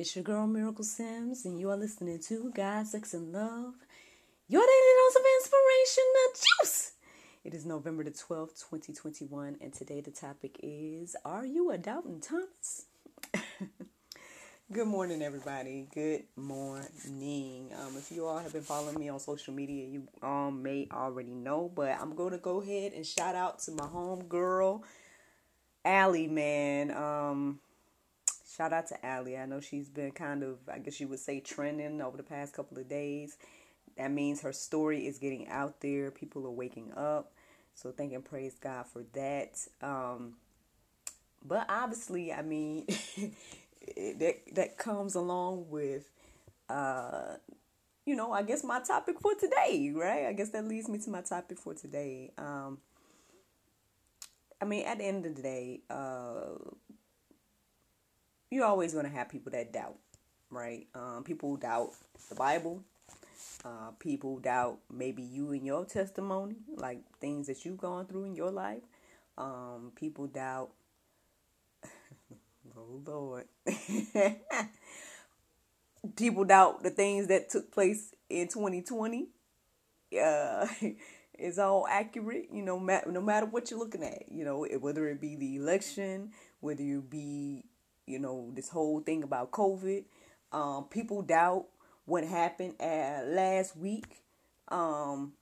It's 0.00 0.16
your 0.16 0.22
girl 0.22 0.46
Miracle 0.46 0.82
Sims, 0.82 1.44
and 1.44 1.60
you 1.60 1.68
are 1.68 1.76
listening 1.76 2.20
to 2.20 2.50
God, 2.54 2.86
Sex, 2.86 3.12
and 3.12 3.34
Love, 3.34 3.74
your 4.48 4.62
daily 4.62 4.92
dose 4.96 5.16
of 5.16 5.22
inspiration, 5.42 6.04
the 6.14 6.38
juice. 6.38 6.92
It 7.44 7.52
is 7.52 7.66
November 7.66 8.04
the 8.04 8.10
12th, 8.10 8.64
2021, 8.70 9.58
and 9.60 9.74
today 9.74 10.00
the 10.00 10.10
topic 10.10 10.58
is 10.62 11.16
Are 11.22 11.44
you 11.44 11.70
a 11.70 11.76
doubting 11.76 12.22
Thomas? 12.22 12.86
Good 14.72 14.86
morning, 14.86 15.20
everybody. 15.20 15.86
Good 15.92 16.22
morning. 16.34 17.70
Um, 17.78 17.94
if 17.98 18.10
you 18.10 18.24
all 18.24 18.38
have 18.38 18.54
been 18.54 18.62
following 18.62 18.98
me 18.98 19.10
on 19.10 19.20
social 19.20 19.52
media, 19.52 19.86
you 19.86 20.08
um 20.26 20.62
may 20.62 20.88
already 20.90 21.34
know, 21.34 21.70
but 21.74 21.98
I'm 22.00 22.14
going 22.14 22.32
to 22.32 22.38
go 22.38 22.62
ahead 22.62 22.94
and 22.94 23.04
shout 23.04 23.34
out 23.34 23.58
to 23.64 23.72
my 23.72 23.86
home 23.86 24.24
girl. 24.28 24.82
Allie, 25.84 26.26
man. 26.26 26.90
Um, 26.90 27.60
shout 28.56 28.72
out 28.72 28.88
to 28.88 29.06
Allie. 29.06 29.36
I 29.36 29.46
know 29.46 29.60
she's 29.60 29.88
been 29.88 30.12
kind 30.12 30.42
of, 30.42 30.58
I 30.72 30.78
guess 30.78 31.00
you 31.00 31.08
would 31.08 31.20
say, 31.20 31.40
trending 31.40 32.00
over 32.00 32.16
the 32.16 32.22
past 32.22 32.52
couple 32.52 32.78
of 32.78 32.88
days. 32.88 33.36
That 33.96 34.10
means 34.10 34.42
her 34.42 34.52
story 34.52 35.06
is 35.06 35.18
getting 35.18 35.48
out 35.48 35.80
there. 35.80 36.10
People 36.10 36.46
are 36.46 36.50
waking 36.50 36.92
up. 36.96 37.32
So 37.74 37.92
thank 37.92 38.12
and 38.12 38.24
praise 38.24 38.54
God 38.60 38.86
for 38.86 39.04
that. 39.14 39.58
Um, 39.82 40.34
but 41.44 41.66
obviously, 41.68 42.32
I 42.32 42.42
mean, 42.42 42.86
that 44.18 44.36
that 44.54 44.78
comes 44.78 45.14
along 45.14 45.66
with, 45.70 46.10
uh, 46.68 47.36
you 48.04 48.16
know, 48.16 48.32
I 48.32 48.42
guess 48.42 48.64
my 48.64 48.80
topic 48.80 49.20
for 49.20 49.34
today, 49.34 49.92
right? 49.94 50.26
I 50.26 50.32
guess 50.32 50.50
that 50.50 50.66
leads 50.66 50.88
me 50.88 50.98
to 50.98 51.10
my 51.10 51.22
topic 51.22 51.58
for 51.58 51.74
today. 51.74 52.32
Um, 52.36 52.78
I 54.60 54.66
mean, 54.66 54.84
at 54.84 54.98
the 54.98 55.04
end 55.04 55.24
of 55.24 55.36
the 55.36 55.42
day, 55.42 55.80
uh, 55.88 56.58
you're 58.50 58.64
always 58.64 58.92
going 58.92 59.06
to 59.06 59.12
have 59.12 59.28
people 59.28 59.52
that 59.52 59.72
doubt, 59.72 59.96
right? 60.50 60.86
Um, 60.94 61.22
people 61.24 61.56
doubt 61.56 61.92
the 62.28 62.34
Bible. 62.34 62.82
Uh, 63.64 63.90
people 63.98 64.38
doubt 64.38 64.78
maybe 64.90 65.22
you 65.22 65.52
and 65.52 65.64
your 65.64 65.84
testimony, 65.84 66.56
like 66.76 67.00
things 67.20 67.46
that 67.46 67.64
you've 67.64 67.78
gone 67.78 68.06
through 68.06 68.24
in 68.24 68.34
your 68.34 68.50
life. 68.50 68.82
Um, 69.38 69.92
people 69.94 70.26
doubt, 70.26 70.70
oh 72.76 73.02
Lord, 73.06 73.44
people 76.16 76.44
doubt 76.44 76.82
the 76.82 76.90
things 76.90 77.28
that 77.28 77.50
took 77.50 77.70
place 77.70 78.14
in 78.28 78.48
2020. 78.48 79.28
Uh, 80.20 80.66
is 81.38 81.58
all 81.58 81.86
accurate, 81.88 82.48
you 82.52 82.62
know, 82.62 82.78
no 82.78 83.20
matter 83.20 83.46
what 83.46 83.70
you're 83.70 83.80
looking 83.80 84.04
at, 84.04 84.30
you 84.30 84.44
know, 84.44 84.66
whether 84.78 85.08
it 85.08 85.20
be 85.20 85.36
the 85.36 85.56
election, 85.56 86.30
whether 86.60 86.82
you 86.82 87.00
be, 87.00 87.64
you 88.10 88.18
know, 88.18 88.50
this 88.54 88.68
whole 88.68 89.00
thing 89.00 89.22
about 89.22 89.50
COVID. 89.50 90.04
Um, 90.52 90.84
people 90.84 91.22
doubt 91.22 91.66
what 92.06 92.24
happened 92.24 92.74
at 92.80 93.28
last 93.28 93.76
week, 93.76 94.24
um, 94.68 95.32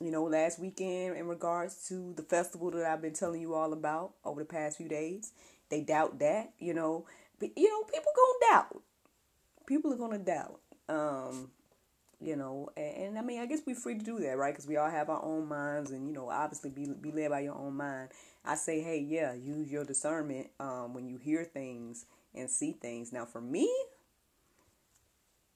you 0.00 0.10
know, 0.10 0.24
last 0.24 0.58
weekend 0.58 1.16
in 1.16 1.26
regards 1.26 1.88
to 1.88 2.12
the 2.14 2.22
festival 2.22 2.70
that 2.72 2.84
I've 2.84 3.02
been 3.02 3.14
telling 3.14 3.40
you 3.40 3.54
all 3.54 3.72
about 3.72 4.12
over 4.24 4.42
the 4.42 4.46
past 4.46 4.76
few 4.76 4.88
days. 4.88 5.32
They 5.70 5.80
doubt 5.82 6.18
that, 6.18 6.52
you 6.58 6.74
know, 6.74 7.06
but, 7.38 7.50
you 7.56 7.68
know, 7.68 7.84
people 7.84 8.12
gonna 8.14 8.52
doubt. 8.52 8.82
People 9.66 9.92
are 9.92 9.96
gonna 9.96 10.18
doubt. 10.18 10.60
Um, 10.88 11.50
you 12.20 12.36
know 12.36 12.68
and, 12.76 12.96
and, 12.96 13.18
i 13.18 13.22
mean 13.22 13.40
i 13.40 13.46
guess 13.46 13.60
we're 13.66 13.74
free 13.74 13.96
to 13.98 14.04
do 14.04 14.18
that 14.18 14.36
right 14.36 14.52
because 14.52 14.66
we 14.66 14.76
all 14.76 14.90
have 14.90 15.08
our 15.08 15.22
own 15.24 15.48
minds 15.48 15.90
and 15.90 16.06
you 16.06 16.12
know 16.12 16.28
obviously 16.28 16.70
be, 16.70 16.86
be 17.00 17.10
led 17.10 17.30
by 17.30 17.40
your 17.40 17.54
own 17.54 17.74
mind 17.74 18.10
i 18.44 18.54
say 18.54 18.80
hey 18.80 18.98
yeah 18.98 19.32
use 19.32 19.70
your 19.70 19.84
discernment 19.84 20.48
um, 20.58 20.94
when 20.94 21.06
you 21.06 21.18
hear 21.18 21.44
things 21.44 22.06
and 22.34 22.50
see 22.50 22.72
things 22.72 23.12
now 23.12 23.24
for 23.24 23.40
me 23.40 23.70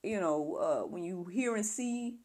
you 0.02 0.20
know 0.20 0.56
uh, 0.56 0.86
when 0.86 1.02
you 1.02 1.24
hear 1.24 1.54
and 1.56 1.66
see 1.66 2.16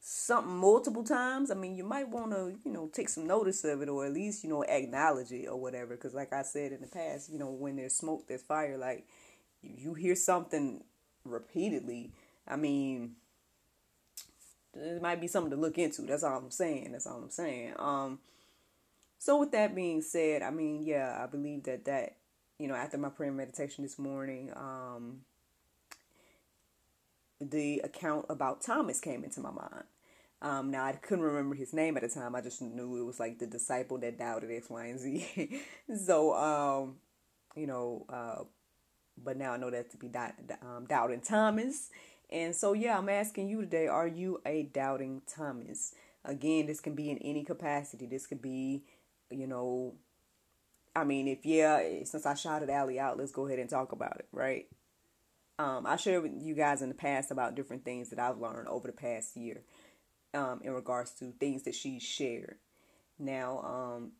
something 0.00 0.56
multiple 0.56 1.04
times 1.04 1.50
i 1.50 1.54
mean 1.54 1.76
you 1.76 1.84
might 1.84 2.08
want 2.08 2.32
to 2.32 2.56
you 2.64 2.72
know 2.72 2.88
take 2.92 3.08
some 3.08 3.26
notice 3.26 3.62
of 3.64 3.82
it 3.82 3.88
or 3.88 4.04
at 4.04 4.12
least 4.12 4.42
you 4.42 4.50
know 4.50 4.62
acknowledge 4.64 5.30
it 5.30 5.46
or 5.46 5.60
whatever 5.60 5.94
because 5.94 6.14
like 6.14 6.32
i 6.32 6.42
said 6.42 6.72
in 6.72 6.80
the 6.80 6.88
past 6.88 7.30
you 7.30 7.38
know 7.38 7.50
when 7.50 7.76
there's 7.76 7.94
smoke 7.94 8.26
there's 8.26 8.42
fire 8.42 8.76
like 8.76 9.06
you 9.62 9.94
hear 9.94 10.16
something 10.16 10.82
repeatedly 11.24 12.10
i 12.48 12.56
mean 12.56 13.14
it 14.74 15.02
might 15.02 15.20
be 15.20 15.26
something 15.26 15.50
to 15.50 15.56
look 15.56 15.78
into. 15.78 16.02
That's 16.02 16.22
all 16.22 16.38
I'm 16.38 16.50
saying. 16.50 16.92
That's 16.92 17.06
all 17.06 17.18
I'm 17.22 17.30
saying. 17.30 17.74
Um, 17.78 18.18
so 19.22 19.38
with 19.38 19.52
that 19.52 19.72
being 19.72 20.02
said, 20.02 20.42
I 20.42 20.50
mean, 20.50 20.82
yeah, 20.82 21.16
I 21.22 21.26
believe 21.26 21.62
that 21.62 21.84
that 21.84 22.16
you 22.58 22.66
know 22.66 22.74
after 22.74 22.98
my 22.98 23.08
prayer 23.08 23.28
and 23.28 23.36
meditation 23.36 23.84
this 23.84 23.96
morning, 23.96 24.50
um, 24.56 25.20
the 27.40 27.80
account 27.84 28.26
about 28.28 28.62
Thomas 28.62 28.98
came 28.98 29.22
into 29.22 29.38
my 29.38 29.52
mind. 29.52 29.84
Um, 30.40 30.72
now 30.72 30.84
I 30.86 30.94
couldn't 30.94 31.24
remember 31.24 31.54
his 31.54 31.72
name 31.72 31.96
at 31.96 32.02
the 32.02 32.08
time. 32.08 32.34
I 32.34 32.40
just 32.40 32.60
knew 32.60 33.00
it 33.00 33.04
was 33.04 33.20
like 33.20 33.38
the 33.38 33.46
disciple 33.46 33.96
that 33.98 34.18
doubted 34.18 34.50
X, 34.50 34.68
Y, 34.68 34.86
and 34.86 34.98
Z. 34.98 35.60
so, 36.04 36.34
um, 36.34 36.96
you 37.54 37.68
know, 37.68 38.04
uh, 38.08 38.42
but 39.22 39.36
now 39.36 39.52
I 39.52 39.56
know 39.56 39.70
that 39.70 39.92
to 39.92 39.96
be 39.98 40.10
um, 40.62 40.86
doubting 40.88 41.20
Thomas. 41.20 41.90
And 42.28 42.56
so, 42.56 42.72
yeah, 42.72 42.98
I'm 42.98 43.08
asking 43.08 43.50
you 43.50 43.60
today 43.60 43.86
are 43.86 44.08
you 44.08 44.40
a 44.44 44.64
doubting 44.64 45.22
Thomas? 45.32 45.94
Again, 46.24 46.66
this 46.66 46.80
can 46.80 46.96
be 46.96 47.08
in 47.08 47.18
any 47.18 47.44
capacity. 47.44 48.06
This 48.06 48.26
could 48.26 48.42
be, 48.42 48.82
you 49.34 49.46
know, 49.46 49.94
I 50.94 51.04
mean, 51.04 51.28
if 51.28 51.44
yeah, 51.44 51.80
since 52.04 52.26
I 52.26 52.34
shouted 52.34 52.70
Allie 52.70 53.00
out, 53.00 53.18
let's 53.18 53.32
go 53.32 53.46
ahead 53.46 53.58
and 53.58 53.70
talk 53.70 53.92
about 53.92 54.16
it, 54.18 54.28
right? 54.32 54.66
Um, 55.58 55.86
I 55.86 55.96
shared 55.96 56.22
with 56.22 56.32
you 56.40 56.54
guys 56.54 56.82
in 56.82 56.88
the 56.88 56.94
past 56.94 57.30
about 57.30 57.54
different 57.54 57.84
things 57.84 58.10
that 58.10 58.18
I've 58.18 58.38
learned 58.38 58.68
over 58.68 58.88
the 58.88 58.92
past 58.92 59.36
year 59.36 59.62
um, 60.34 60.60
in 60.64 60.72
regards 60.72 61.12
to 61.12 61.32
things 61.38 61.62
that 61.64 61.74
she 61.74 62.00
shared. 62.00 62.56
Now, 63.18 63.60
um, 63.60 64.12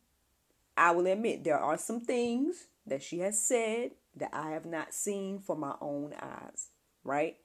I 0.77 0.91
will 0.91 1.07
admit 1.07 1.43
there 1.43 1.59
are 1.59 1.77
some 1.77 2.01
things 2.01 2.67
that 2.85 3.03
she 3.03 3.19
has 3.19 3.41
said 3.41 3.91
that 4.15 4.29
I 4.33 4.51
have 4.51 4.65
not 4.65 4.93
seen 4.93 5.39
for 5.39 5.55
my 5.55 5.75
own 5.81 6.13
eyes, 6.21 6.69
right? 7.03 7.37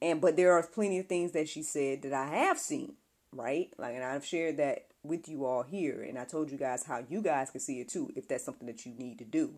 and 0.00 0.20
but 0.20 0.36
there 0.36 0.52
are 0.52 0.62
plenty 0.66 0.98
of 0.98 1.06
things 1.06 1.32
that 1.32 1.48
she 1.48 1.62
said 1.62 2.02
that 2.02 2.12
I 2.12 2.26
have 2.26 2.58
seen, 2.58 2.94
right? 3.32 3.70
Like, 3.78 3.94
and 3.94 4.04
I've 4.04 4.24
shared 4.24 4.58
that 4.58 4.86
with 5.02 5.28
you 5.28 5.44
all 5.44 5.62
here, 5.62 6.02
and 6.02 6.18
I 6.18 6.24
told 6.24 6.50
you 6.50 6.58
guys 6.58 6.84
how 6.84 7.04
you 7.08 7.22
guys 7.22 7.50
can 7.50 7.60
see 7.60 7.80
it 7.80 7.88
too, 7.88 8.10
if 8.14 8.28
that's 8.28 8.44
something 8.44 8.66
that 8.66 8.86
you 8.86 8.92
need 8.92 9.18
to 9.18 9.24
do. 9.24 9.54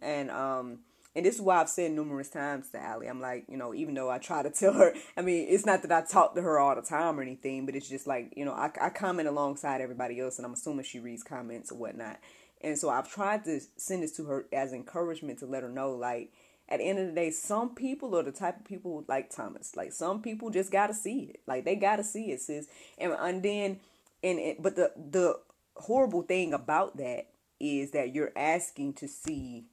And 0.00 0.30
um, 0.30 0.80
and 1.14 1.26
this 1.26 1.36
is 1.36 1.40
why 1.40 1.60
I've 1.60 1.68
said 1.68 1.90
numerous 1.90 2.28
times 2.28 2.70
to 2.70 2.80
Allie, 2.80 3.08
I'm 3.08 3.20
like, 3.20 3.44
you 3.48 3.56
know, 3.56 3.74
even 3.74 3.94
though 3.94 4.10
I 4.10 4.18
try 4.18 4.42
to 4.42 4.50
tell 4.50 4.74
her, 4.74 4.94
I 5.16 5.22
mean, 5.22 5.46
it's 5.48 5.66
not 5.66 5.82
that 5.82 5.92
I 5.92 6.02
talk 6.02 6.34
to 6.34 6.42
her 6.42 6.58
all 6.58 6.76
the 6.76 6.82
time 6.82 7.18
or 7.18 7.22
anything, 7.22 7.66
but 7.66 7.74
it's 7.74 7.88
just 7.88 8.06
like, 8.06 8.32
you 8.36 8.44
know, 8.44 8.52
I, 8.52 8.70
I 8.80 8.90
comment 8.90 9.28
alongside 9.28 9.80
everybody 9.80 10.20
else, 10.20 10.38
and 10.38 10.46
I'm 10.46 10.52
assuming 10.52 10.84
she 10.84 11.00
reads 11.00 11.22
comments 11.22 11.72
or 11.72 11.78
whatnot. 11.78 12.18
And 12.62 12.78
so 12.78 12.90
I've 12.90 13.10
tried 13.10 13.44
to 13.44 13.60
send 13.76 14.02
this 14.02 14.14
to 14.16 14.24
her 14.26 14.46
as 14.52 14.72
encouragement 14.72 15.38
to 15.40 15.46
let 15.46 15.62
her 15.62 15.68
know, 15.68 15.92
like, 15.92 16.32
at 16.70 16.78
the 16.78 16.84
end 16.84 17.00
of 17.00 17.06
the 17.08 17.12
day, 17.12 17.30
some 17.30 17.74
people 17.74 18.16
are 18.16 18.22
the 18.22 18.30
type 18.30 18.60
of 18.60 18.64
people 18.64 19.04
like 19.08 19.34
Thomas. 19.34 19.74
Like 19.74 19.92
some 19.92 20.22
people 20.22 20.50
just 20.50 20.70
gotta 20.70 20.94
see 20.94 21.30
it. 21.34 21.40
Like 21.46 21.64
they 21.64 21.74
gotta 21.74 22.04
see 22.04 22.30
it, 22.30 22.40
sis. 22.40 22.68
And 22.96 23.12
and 23.12 23.42
then 23.42 23.80
and 24.22 24.38
it, 24.38 24.62
but 24.62 24.76
the 24.76 24.92
the 24.96 25.40
horrible 25.76 26.22
thing 26.22 26.52
about 26.52 26.96
that 26.98 27.28
is 27.58 27.90
that 27.92 28.14
you're 28.14 28.32
asking 28.36 28.94
to 28.94 29.08
see 29.08 29.64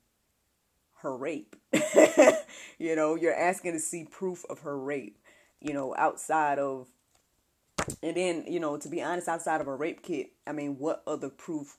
her 1.01 1.15
rape. 1.15 1.55
you 2.79 2.95
know, 2.95 3.15
you're 3.15 3.35
asking 3.35 3.73
to 3.73 3.79
see 3.79 4.03
proof 4.03 4.44
of 4.49 4.59
her 4.59 4.77
rape. 4.77 5.17
You 5.61 5.73
know, 5.73 5.95
outside 5.97 6.59
of 6.59 6.88
and 8.03 8.15
then, 8.17 8.44
you 8.47 8.59
know, 8.59 8.77
to 8.77 8.89
be 8.89 9.01
honest, 9.01 9.27
outside 9.27 9.61
of 9.61 9.67
a 9.67 9.75
rape 9.75 10.01
kit, 10.03 10.31
I 10.45 10.51
mean, 10.51 10.77
what 10.77 11.03
other 11.07 11.29
proof 11.29 11.77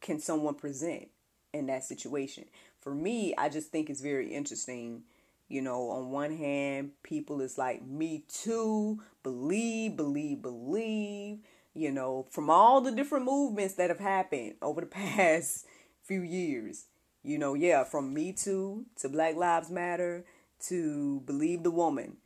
can 0.00 0.18
someone 0.18 0.54
present 0.54 1.08
in 1.52 1.66
that 1.66 1.84
situation? 1.84 2.44
For 2.80 2.94
me, 2.94 3.34
I 3.36 3.48
just 3.48 3.70
think 3.70 3.88
it's 3.88 4.00
very 4.00 4.32
interesting. 4.34 5.04
You 5.52 5.62
know, 5.62 5.90
on 5.90 6.10
one 6.10 6.36
hand, 6.36 6.92
people 7.02 7.40
is 7.40 7.58
like, 7.58 7.86
me 7.86 8.24
too, 8.28 9.00
believe, 9.22 9.96
believe, 9.96 10.42
believe. 10.42 11.38
You 11.74 11.90
know, 11.90 12.26
from 12.30 12.50
all 12.50 12.80
the 12.80 12.92
different 12.92 13.24
movements 13.24 13.74
that 13.74 13.90
have 13.90 14.00
happened 14.00 14.54
over 14.62 14.80
the 14.80 14.86
past 14.88 15.66
few 16.02 16.22
years. 16.22 16.86
You 17.22 17.38
know, 17.38 17.54
yeah, 17.54 17.84
from 17.84 18.12
Me 18.12 18.32
Too 18.32 18.86
to 18.96 19.08
Black 19.08 19.36
Lives 19.36 19.70
Matter 19.70 20.24
to 20.66 21.20
Believe 21.26 21.62
the 21.62 21.70
Woman 21.70 22.16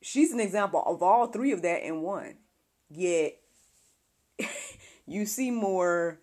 she's 0.00 0.32
an 0.32 0.40
example 0.40 0.82
of 0.86 1.02
all 1.02 1.26
three 1.26 1.52
of 1.52 1.62
that 1.62 1.86
in 1.86 2.02
one. 2.02 2.36
Yet 2.90 3.38
you 5.06 5.26
see 5.26 5.50
more 5.50 6.20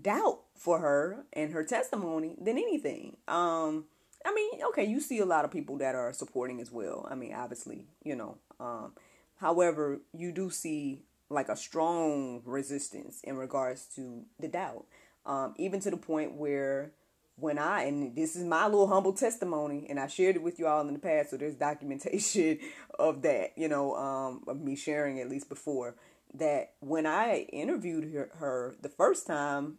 doubt 0.00 0.40
for 0.56 0.78
her 0.78 1.24
and 1.32 1.52
her 1.52 1.64
testimony 1.64 2.36
than 2.40 2.58
anything. 2.58 3.16
Um, 3.28 3.86
I 4.24 4.34
mean, 4.34 4.62
okay, 4.68 4.84
you 4.84 5.00
see 5.00 5.18
a 5.18 5.26
lot 5.26 5.44
of 5.44 5.50
people 5.50 5.78
that 5.78 5.94
are 5.94 6.12
supporting 6.12 6.60
as 6.60 6.70
well. 6.70 7.06
I 7.10 7.14
mean, 7.14 7.34
obviously, 7.34 7.86
you 8.02 8.16
know. 8.16 8.38
Um, 8.60 8.92
however, 9.36 10.00
you 10.12 10.32
do 10.32 10.50
see 10.50 11.02
like 11.28 11.48
a 11.48 11.56
strong 11.56 12.42
resistance 12.44 13.20
in 13.24 13.36
regards 13.36 13.86
to 13.96 14.24
the 14.38 14.48
doubt, 14.48 14.84
um, 15.26 15.54
even 15.56 15.80
to 15.80 15.90
the 15.90 15.96
point 15.96 16.34
where 16.34 16.92
when 17.36 17.58
I 17.58 17.84
and 17.84 18.14
this 18.14 18.36
is 18.36 18.44
my 18.44 18.66
little 18.66 18.86
humble 18.86 19.14
testimony, 19.14 19.86
and 19.88 19.98
I 19.98 20.06
shared 20.06 20.36
it 20.36 20.42
with 20.42 20.58
you 20.58 20.66
all 20.66 20.86
in 20.86 20.92
the 20.92 20.98
past, 20.98 21.30
so 21.30 21.36
there's 21.36 21.54
documentation 21.70 22.58
of 22.98 23.22
that, 23.22 23.52
you 23.56 23.68
know, 23.68 23.96
um, 23.96 24.42
of 24.46 24.60
me 24.60 24.76
sharing 24.76 25.20
at 25.20 25.28
least 25.28 25.48
before 25.48 25.96
that 26.34 26.72
when 26.80 27.06
I 27.06 27.46
interviewed 27.52 28.12
her, 28.14 28.30
her 28.38 28.74
the 28.80 28.88
first 28.88 29.26
time, 29.26 29.78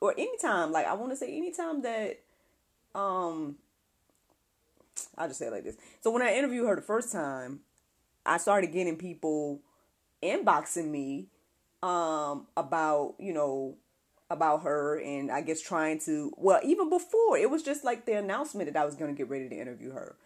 or 0.00 0.12
anytime, 0.18 0.72
like 0.72 0.86
I 0.86 0.94
want 0.94 1.12
to 1.12 1.16
say 1.16 1.36
anytime 1.36 1.82
that, 1.82 2.20
um, 2.94 3.56
I'll 5.16 5.28
just 5.28 5.38
say 5.38 5.46
it 5.46 5.52
like 5.52 5.64
this. 5.64 5.76
So 6.00 6.10
when 6.10 6.22
I 6.22 6.34
interviewed 6.34 6.66
her 6.66 6.76
the 6.76 6.82
first 6.82 7.12
time, 7.12 7.60
I 8.24 8.38
started 8.38 8.72
getting 8.72 8.96
people 8.96 9.60
inboxing 10.22 10.88
me 10.88 11.26
um 11.82 12.46
about 12.56 13.14
you 13.18 13.32
know 13.32 13.74
about 14.30 14.62
her 14.62 15.00
and 15.00 15.30
I 15.30 15.40
guess 15.40 15.60
trying 15.60 15.98
to 16.00 16.32
well 16.36 16.60
even 16.64 16.88
before 16.88 17.36
it 17.36 17.50
was 17.50 17.62
just 17.62 17.84
like 17.84 18.06
the 18.06 18.12
announcement 18.12 18.72
that 18.72 18.80
I 18.80 18.84
was 18.84 18.94
to 18.94 19.12
get 19.12 19.28
ready 19.28 19.48
to 19.48 19.54
interview 19.54 19.90
her 19.92 20.16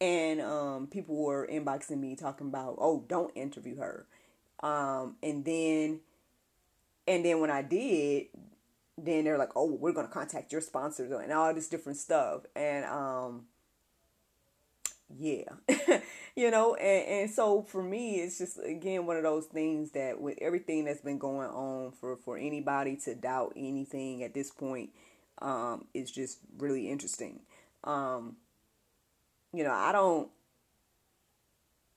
and 0.00 0.40
um, 0.42 0.88
people 0.88 1.16
were 1.16 1.48
inboxing 1.50 1.98
me 1.98 2.16
talking 2.16 2.48
about 2.48 2.74
oh 2.78 3.04
don't 3.08 3.34
interview 3.36 3.76
her 3.76 4.06
um, 4.62 5.16
and 5.22 5.44
then 5.44 6.00
and 7.06 7.24
then 7.24 7.40
when 7.40 7.50
I 7.50 7.62
did 7.62 8.26
then 8.98 9.24
they're 9.24 9.38
like 9.38 9.50
oh 9.56 9.66
we're 9.66 9.92
going 9.92 10.06
to 10.06 10.12
contact 10.12 10.52
your 10.52 10.60
sponsors 10.60 11.10
and 11.10 11.32
all 11.32 11.52
this 11.54 11.68
different 11.68 11.98
stuff. 11.98 12.42
And 12.54 12.84
um 12.84 13.44
yeah. 15.18 15.44
You 16.38 16.50
know 16.50 16.74
and, 16.74 17.08
and 17.08 17.30
so 17.30 17.62
for 17.62 17.82
me 17.82 18.16
it's 18.16 18.36
just 18.38 18.58
again 18.62 19.06
one 19.06 19.16
of 19.16 19.22
those 19.22 19.46
things 19.46 19.92
that 19.92 20.20
with 20.20 20.36
everything 20.42 20.84
that's 20.84 21.00
been 21.00 21.18
going 21.18 21.48
on 21.48 21.92
for 21.92 22.16
for 22.16 22.36
anybody 22.36 22.96
to 23.04 23.14
doubt 23.14 23.54
anything 23.56 24.22
at 24.22 24.34
this 24.34 24.50
point 24.50 24.90
um 25.40 25.86
is 25.94 26.10
just 26.10 26.40
really 26.58 26.90
interesting. 26.90 27.40
Um 27.84 28.36
you 29.56 29.64
know 29.64 29.72
i 29.72 29.90
don't 29.90 30.28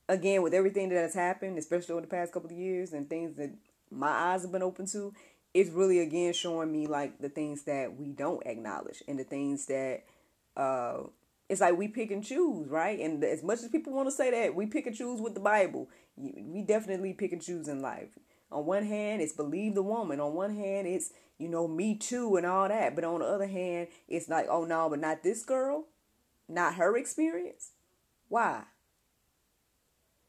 again 0.08 0.42
with 0.42 0.54
everything 0.54 0.88
that 0.88 0.96
has 0.96 1.14
happened 1.14 1.58
especially 1.58 1.92
over 1.92 2.00
the 2.00 2.06
past 2.06 2.32
couple 2.32 2.50
of 2.50 2.56
years 2.56 2.92
and 2.92 3.08
things 3.08 3.36
that 3.36 3.50
my 3.90 4.08
eyes 4.08 4.42
have 4.42 4.52
been 4.52 4.62
open 4.62 4.86
to 4.86 5.12
it's 5.54 5.70
really 5.70 6.00
again 6.00 6.32
showing 6.32 6.70
me 6.72 6.86
like 6.86 7.18
the 7.18 7.28
things 7.28 7.62
that 7.62 7.96
we 7.96 8.12
don't 8.12 8.46
acknowledge 8.46 9.02
and 9.08 9.18
the 9.18 9.24
things 9.24 9.66
that 9.66 10.02
uh 10.56 10.98
it's 11.50 11.60
like 11.60 11.76
we 11.76 11.88
pick 11.88 12.12
and 12.12 12.22
choose, 12.24 12.68
right? 12.68 13.00
And 13.00 13.24
as 13.24 13.42
much 13.42 13.58
as 13.64 13.68
people 13.68 13.92
want 13.92 14.06
to 14.06 14.14
say 14.14 14.30
that 14.30 14.54
we 14.54 14.66
pick 14.66 14.86
and 14.86 14.94
choose 14.94 15.20
with 15.20 15.34
the 15.34 15.40
Bible, 15.40 15.88
we 16.16 16.62
definitely 16.62 17.12
pick 17.12 17.32
and 17.32 17.42
choose 17.42 17.66
in 17.66 17.82
life. 17.82 18.10
On 18.52 18.64
one 18.64 18.84
hand, 18.84 19.20
it's 19.20 19.32
believe 19.32 19.74
the 19.74 19.82
woman. 19.82 20.20
On 20.20 20.32
one 20.32 20.54
hand, 20.54 20.86
it's 20.86 21.10
you 21.38 21.48
know 21.48 21.66
me 21.66 21.96
too 21.96 22.36
and 22.36 22.46
all 22.46 22.68
that. 22.68 22.94
But 22.94 23.02
on 23.02 23.18
the 23.18 23.26
other 23.26 23.48
hand, 23.48 23.88
it's 24.06 24.28
like 24.28 24.46
oh 24.48 24.64
no, 24.64 24.88
but 24.88 25.00
not 25.00 25.24
this 25.24 25.44
girl, 25.44 25.86
not 26.48 26.76
her 26.76 26.96
experience. 26.96 27.72
Why? 28.28 28.62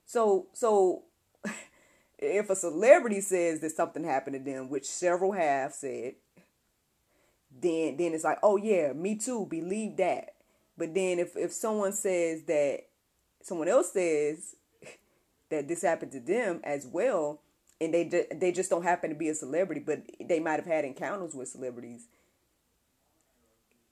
So 0.05 0.47
so 0.53 1.03
if 2.21 2.49
a 2.49 2.55
celebrity 2.55 3.21
says 3.21 3.59
that 3.61 3.71
something 3.71 4.03
happened 4.03 4.35
to 4.35 4.51
them, 4.51 4.69
which 4.69 4.85
several 4.85 5.31
have 5.33 5.73
said, 5.73 6.15
then 7.61 7.97
then 7.97 8.13
it's 8.13 8.23
like 8.23 8.39
oh 8.43 8.57
yeah, 8.57 8.93
me 8.93 9.15
too. 9.15 9.45
Believe 9.49 9.97
that 9.97 10.35
but 10.81 10.95
then 10.95 11.19
if 11.19 11.35
if 11.37 11.51
someone 11.51 11.93
says 11.93 12.41
that 12.45 12.87
someone 13.43 13.67
else 13.67 13.93
says 13.93 14.55
that 15.49 15.67
this 15.67 15.83
happened 15.83 16.11
to 16.13 16.19
them 16.19 16.59
as 16.63 16.87
well, 16.87 17.41
and 17.79 17.93
they 17.93 18.27
they 18.33 18.51
just 18.51 18.71
don't 18.71 18.81
happen 18.81 19.11
to 19.11 19.15
be 19.15 19.29
a 19.29 19.35
celebrity, 19.35 19.83
but 19.85 20.01
they 20.19 20.39
might 20.39 20.59
have 20.59 20.65
had 20.65 20.83
encounters 20.83 21.35
with 21.35 21.49
celebrities. 21.49 22.07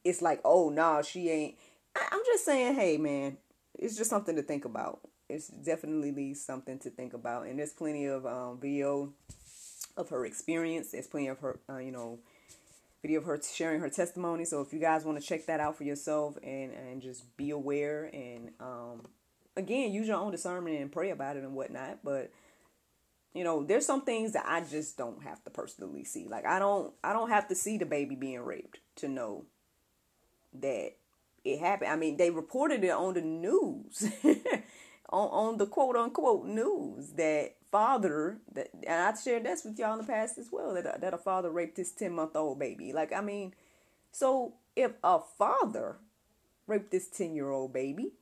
It's 0.02 0.20
like, 0.20 0.40
oh 0.44 0.70
no, 0.70 0.94
nah, 0.94 1.02
she 1.02 1.30
ain't. 1.30 1.54
I'm 1.94 2.22
just 2.26 2.44
saying, 2.44 2.74
hey 2.74 2.96
man, 2.96 3.36
it's 3.78 3.96
just 3.96 4.10
something 4.10 4.34
to 4.34 4.42
think 4.42 4.64
about. 4.64 5.00
It's 5.30 5.48
definitely 5.48 6.34
something 6.34 6.78
to 6.80 6.90
think 6.90 7.14
about, 7.14 7.46
and 7.46 7.58
there's 7.58 7.72
plenty 7.72 8.06
of 8.06 8.26
um, 8.26 8.58
video 8.60 9.12
of 9.96 10.08
her 10.10 10.24
experience. 10.26 10.90
There's 10.92 11.06
plenty 11.06 11.28
of 11.28 11.38
her, 11.40 11.60
uh, 11.68 11.78
you 11.78 11.92
know, 11.92 12.18
video 13.02 13.20
of 13.20 13.26
her 13.26 13.40
sharing 13.42 13.80
her 13.80 13.88
testimony. 13.88 14.44
So 14.44 14.60
if 14.60 14.72
you 14.72 14.78
guys 14.78 15.04
want 15.04 15.20
to 15.20 15.26
check 15.26 15.46
that 15.46 15.60
out 15.60 15.76
for 15.76 15.84
yourself 15.84 16.36
and 16.42 16.72
and 16.72 17.02
just 17.02 17.36
be 17.36 17.50
aware 17.50 18.10
and 18.12 18.50
um, 18.60 19.06
again 19.56 19.92
use 19.92 20.08
your 20.08 20.18
own 20.18 20.32
discernment 20.32 20.80
and 20.80 20.92
pray 20.92 21.10
about 21.10 21.36
it 21.36 21.44
and 21.44 21.54
whatnot. 21.54 22.00
But 22.04 22.30
you 23.34 23.44
know, 23.44 23.62
there's 23.62 23.86
some 23.86 24.02
things 24.02 24.32
that 24.32 24.44
I 24.46 24.60
just 24.62 24.98
don't 24.98 25.22
have 25.22 25.42
to 25.44 25.50
personally 25.50 26.04
see. 26.04 26.26
Like 26.28 26.46
I 26.46 26.58
don't 26.58 26.92
I 27.02 27.12
don't 27.12 27.30
have 27.30 27.48
to 27.48 27.54
see 27.54 27.78
the 27.78 27.86
baby 27.86 28.16
being 28.16 28.40
raped 28.40 28.80
to 28.96 29.08
know 29.08 29.44
that 30.54 30.92
it 31.44 31.60
happened. 31.60 31.90
I 31.90 31.96
mean, 31.96 32.16
they 32.16 32.30
reported 32.30 32.84
it 32.84 32.90
on 32.90 33.14
the 33.14 33.22
news. 33.22 34.10
on, 35.10 35.28
on 35.28 35.58
the 35.58 35.66
quote 35.66 35.96
unquote 35.96 36.46
news 36.46 37.10
that 37.10 37.56
father 37.70 38.38
that 38.52 38.68
and 38.86 39.02
I 39.02 39.14
shared 39.14 39.44
this 39.44 39.64
with 39.64 39.78
y'all 39.78 39.92
in 39.92 39.98
the 39.98 40.04
past 40.04 40.38
as 40.38 40.48
well 40.50 40.74
that 40.74 41.00
that 41.00 41.14
a 41.14 41.18
father 41.18 41.50
raped 41.50 41.76
his 41.76 41.92
10 41.92 42.12
month 42.12 42.34
old 42.36 42.58
baby. 42.58 42.92
Like 42.92 43.12
I 43.12 43.20
mean, 43.20 43.54
so 44.12 44.54
if 44.76 44.92
a 45.04 45.20
father 45.38 45.96
raped 46.66 46.90
this 46.90 47.08
10 47.08 47.34
year 47.34 47.50
old 47.50 47.72
baby, 47.72 48.12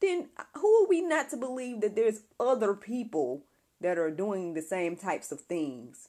then 0.00 0.28
who 0.54 0.84
are 0.84 0.88
we 0.88 1.00
not 1.00 1.30
to 1.30 1.36
believe 1.36 1.80
that 1.80 1.96
there's 1.96 2.20
other 2.38 2.74
people 2.74 3.42
that 3.80 3.98
are 3.98 4.10
doing 4.10 4.54
the 4.54 4.62
same 4.62 4.96
types 4.96 5.32
of 5.32 5.40
things? 5.40 6.08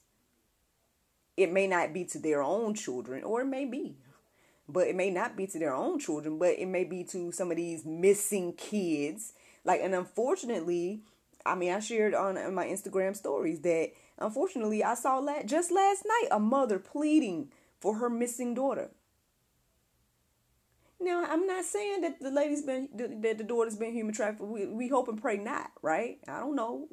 It 1.35 1.51
may 1.51 1.67
not 1.67 1.93
be 1.93 2.03
to 2.05 2.19
their 2.19 2.41
own 2.41 2.73
children, 2.73 3.23
or 3.23 3.41
it 3.41 3.45
may 3.45 3.65
be, 3.65 3.97
but 4.67 4.87
it 4.87 4.95
may 4.95 5.11
not 5.11 5.37
be 5.37 5.45
to 5.47 5.59
their 5.59 5.73
own 5.73 5.99
children, 5.99 6.39
but 6.39 6.57
it 6.57 6.65
may 6.65 6.83
be 6.83 7.03
to 7.05 7.31
some 7.31 7.51
of 7.51 7.57
these 7.57 7.85
missing 7.85 8.53
kids. 8.53 9.33
Like, 9.67 9.81
and 9.83 9.93
unfortunately, 9.93 11.01
I 11.45 11.53
mean, 11.55 11.73
I 11.73 11.79
shared 11.81 12.13
on, 12.15 12.53
my 12.55 12.65
Instagram 12.65 13.15
stories 13.15 13.59
that 13.61 13.91
unfortunately 14.17 14.81
I 14.81 14.95
saw 14.95 15.19
la- 15.19 15.43
just 15.43 15.71
last 15.71 16.05
night 16.05 16.29
a 16.31 16.39
mother 16.39 16.79
pleading 16.79 17.51
for 17.81 17.95
her 17.95 18.09
missing 18.09 18.53
daughter. 18.53 18.89
Now, 21.01 21.25
I'm 21.29 21.45
not 21.45 21.65
saying 21.65 22.01
that 22.01 22.21
the 22.21 22.31
lady's 22.31 22.63
been 22.63 22.89
that 22.95 23.37
the 23.37 23.43
daughter's 23.43 23.75
been 23.75 23.93
human 23.93 24.15
trafficked. 24.15 24.41
We 24.41 24.65
we 24.65 24.87
hope 24.87 25.09
and 25.09 25.21
pray 25.21 25.37
not, 25.37 25.69
right? 25.83 26.17
I 26.27 26.39
don't 26.39 26.55
know. 26.55 26.87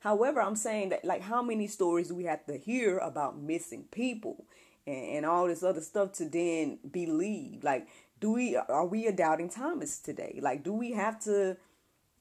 However, 0.00 0.42
I'm 0.42 0.56
saying 0.56 0.90
that 0.90 1.06
like 1.06 1.22
how 1.22 1.42
many 1.42 1.66
stories 1.66 2.08
do 2.08 2.14
we 2.16 2.24
have 2.24 2.44
to 2.46 2.58
hear 2.58 2.98
about 2.98 3.40
missing 3.40 3.84
people 3.90 4.44
and, 4.86 5.16
and 5.16 5.26
all 5.26 5.46
this 5.46 5.62
other 5.62 5.80
stuff 5.80 6.12
to 6.14 6.28
then 6.28 6.80
believe? 6.90 7.64
Like, 7.64 7.88
do 8.20 8.32
we 8.32 8.56
are 8.56 8.84
we 8.84 9.06
a 9.06 9.12
doubting 9.12 9.48
Thomas 9.48 9.98
today? 9.98 10.38
Like, 10.42 10.62
do 10.62 10.74
we 10.74 10.92
have 10.92 11.18
to 11.20 11.56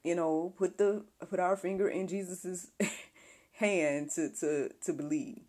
you 0.04 0.16
know, 0.16 0.54
put 0.58 0.78
the 0.78 1.04
put 1.30 1.40
our 1.40 1.58
finger 1.58 1.88
in 1.90 2.08
Jesus's 2.08 2.72
hand 3.54 4.12
to 4.16 4.30
to 4.40 4.70
to 4.86 4.94
believe. 4.94 5.42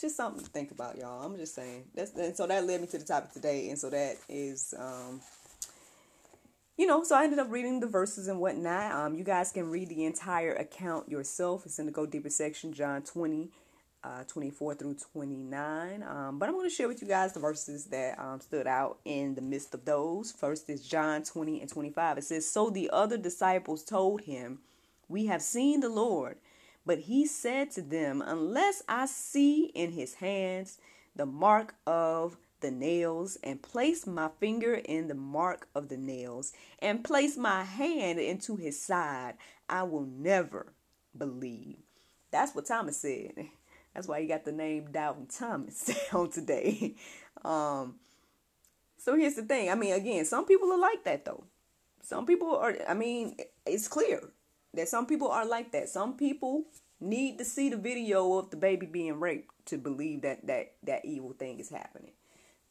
just 0.00 0.16
something 0.16 0.42
to 0.44 0.50
think 0.50 0.70
about, 0.72 0.98
y'all. 0.98 1.24
I'm 1.24 1.36
just 1.36 1.54
saying. 1.54 1.84
That's 1.94 2.12
and 2.14 2.36
so 2.36 2.46
that 2.46 2.66
led 2.66 2.80
me 2.80 2.86
to 2.88 2.98
the 2.98 3.04
topic 3.04 3.32
today, 3.32 3.68
and 3.70 3.78
so 3.78 3.90
that 3.90 4.16
is, 4.28 4.74
um, 4.78 5.20
you 6.76 6.86
know, 6.86 7.04
so 7.04 7.16
I 7.16 7.24
ended 7.24 7.38
up 7.38 7.50
reading 7.50 7.80
the 7.80 7.86
verses 7.86 8.28
and 8.28 8.40
whatnot. 8.40 8.92
Um, 8.92 9.14
you 9.14 9.24
guys 9.24 9.52
can 9.52 9.70
read 9.70 9.88
the 9.88 10.04
entire 10.04 10.54
account 10.54 11.08
yourself. 11.08 11.64
It's 11.66 11.78
in 11.78 11.86
the 11.86 11.92
Go 11.92 12.06
Deeper 12.06 12.30
section, 12.30 12.72
John 12.72 13.02
20, 13.02 13.50
uh, 14.04 14.24
24 14.24 14.74
through 14.74 14.96
29. 15.12 16.02
Um, 16.02 16.38
but 16.38 16.48
I'm 16.48 16.54
going 16.54 16.68
to 16.68 16.74
share 16.74 16.88
with 16.88 17.02
you 17.02 17.08
guys 17.08 17.32
the 17.32 17.40
verses 17.40 17.86
that 17.86 18.18
um, 18.18 18.40
stood 18.40 18.66
out 18.66 18.98
in 19.04 19.34
the 19.34 19.42
midst 19.42 19.74
of 19.74 19.84
those. 19.84 20.32
First 20.32 20.68
is 20.68 20.86
John 20.86 21.22
20 21.22 21.60
and 21.60 21.70
25. 21.70 22.18
It 22.18 22.24
says, 22.24 22.50
So 22.50 22.70
the 22.70 22.90
other 22.92 23.16
disciples 23.16 23.84
told 23.84 24.22
him, 24.22 24.60
We 25.08 25.26
have 25.26 25.42
seen 25.42 25.80
the 25.80 25.88
Lord. 25.88 26.38
But 26.84 27.00
he 27.00 27.26
said 27.26 27.70
to 27.72 27.82
them, 27.82 28.22
Unless 28.24 28.82
I 28.88 29.06
see 29.06 29.66
in 29.66 29.92
his 29.92 30.14
hands 30.14 30.78
the 31.14 31.26
mark 31.26 31.74
of 31.86 32.36
the 32.60 32.70
nails, 32.70 33.36
and 33.42 33.60
place 33.60 34.06
my 34.06 34.30
finger 34.38 34.74
in 34.74 35.08
the 35.08 35.14
mark 35.14 35.66
of 35.74 35.88
the 35.88 35.96
nails, 35.96 36.52
and 36.78 37.04
place 37.04 37.36
my 37.36 37.64
hand 37.64 38.20
into 38.20 38.56
his 38.56 38.80
side, 38.80 39.34
I 39.68 39.82
will 39.82 40.06
never 40.06 40.72
believe. 41.16 41.78
That's 42.30 42.54
what 42.54 42.66
Thomas 42.66 42.98
said. 42.98 43.48
That's 43.94 44.08
why 44.08 44.20
he 44.20 44.26
got 44.26 44.44
the 44.44 44.52
name 44.52 44.88
Doubting 44.90 45.26
Thomas 45.26 45.90
on 46.12 46.30
today. 46.30 46.94
Um, 47.44 47.96
so 48.98 49.16
here's 49.16 49.34
the 49.34 49.42
thing. 49.42 49.70
I 49.70 49.74
mean, 49.74 49.94
again, 49.94 50.24
some 50.24 50.46
people 50.46 50.72
are 50.72 50.78
like 50.78 51.04
that 51.04 51.24
though. 51.24 51.44
Some 52.02 52.26
people 52.26 52.56
are. 52.56 52.76
I 52.88 52.94
mean, 52.94 53.36
it's 53.66 53.88
clear 53.88 54.30
that 54.74 54.88
some 54.88 55.06
people 55.06 55.28
are 55.28 55.46
like 55.46 55.72
that. 55.72 55.88
Some 55.88 56.16
people 56.16 56.64
need 57.00 57.38
to 57.38 57.44
see 57.44 57.68
the 57.68 57.76
video 57.76 58.38
of 58.38 58.50
the 58.50 58.56
baby 58.56 58.86
being 58.86 59.18
raped 59.20 59.52
to 59.66 59.78
believe 59.78 60.22
that 60.22 60.46
that 60.46 60.72
that 60.84 61.04
evil 61.04 61.32
thing 61.32 61.58
is 61.60 61.68
happening. 61.68 62.12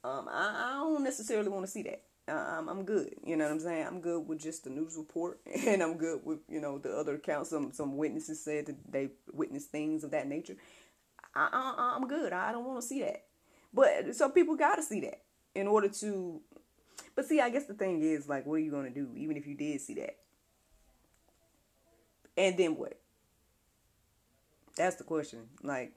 Um, 0.03 0.27
I, 0.29 0.69
I 0.69 0.73
don't 0.79 1.03
necessarily 1.03 1.49
want 1.49 1.65
to 1.65 1.71
see 1.71 1.83
that. 1.83 2.01
I'm, 2.27 2.69
I'm 2.69 2.83
good. 2.85 3.13
You 3.25 3.35
know 3.35 3.45
what 3.45 3.53
I'm 3.53 3.59
saying? 3.59 3.87
I'm 3.87 4.01
good 4.01 4.27
with 4.27 4.39
just 4.39 4.63
the 4.63 4.69
news 4.69 4.95
report, 4.97 5.39
and 5.67 5.81
I'm 5.81 5.97
good 5.97 6.21
with 6.23 6.39
you 6.47 6.61
know 6.61 6.77
the 6.77 6.95
other 6.95 7.15
accounts. 7.15 7.49
Some 7.49 7.71
some 7.71 7.97
witnesses 7.97 8.43
said 8.43 8.67
that 8.67 8.91
they 8.91 9.09
witnessed 9.31 9.71
things 9.71 10.03
of 10.03 10.11
that 10.11 10.27
nature. 10.27 10.55
I, 11.35 11.50
I 11.51 11.95
I'm 11.95 12.07
good. 12.07 12.33
I 12.33 12.51
don't 12.51 12.65
want 12.65 12.81
to 12.81 12.88
see 12.88 13.01
that. 13.01 13.23
But 13.73 14.15
some 14.15 14.31
people 14.31 14.55
got 14.55 14.75
to 14.75 14.83
see 14.83 15.01
that 15.01 15.21
in 15.55 15.67
order 15.67 15.88
to. 15.88 16.41
But 17.15 17.25
see, 17.25 17.39
I 17.39 17.50
guess 17.50 17.65
the 17.65 17.73
thing 17.73 18.01
is 18.01 18.27
like, 18.27 18.45
what 18.45 18.55
are 18.55 18.59
you 18.59 18.71
gonna 18.71 18.89
do? 18.89 19.09
Even 19.15 19.38
if 19.38 19.47
you 19.47 19.55
did 19.55 19.81
see 19.81 19.95
that, 19.95 20.17
and 22.38 22.57
then 22.57 22.75
what? 22.75 23.00
That's 24.75 24.95
the 24.95 25.03
question. 25.03 25.47
Like, 25.63 25.93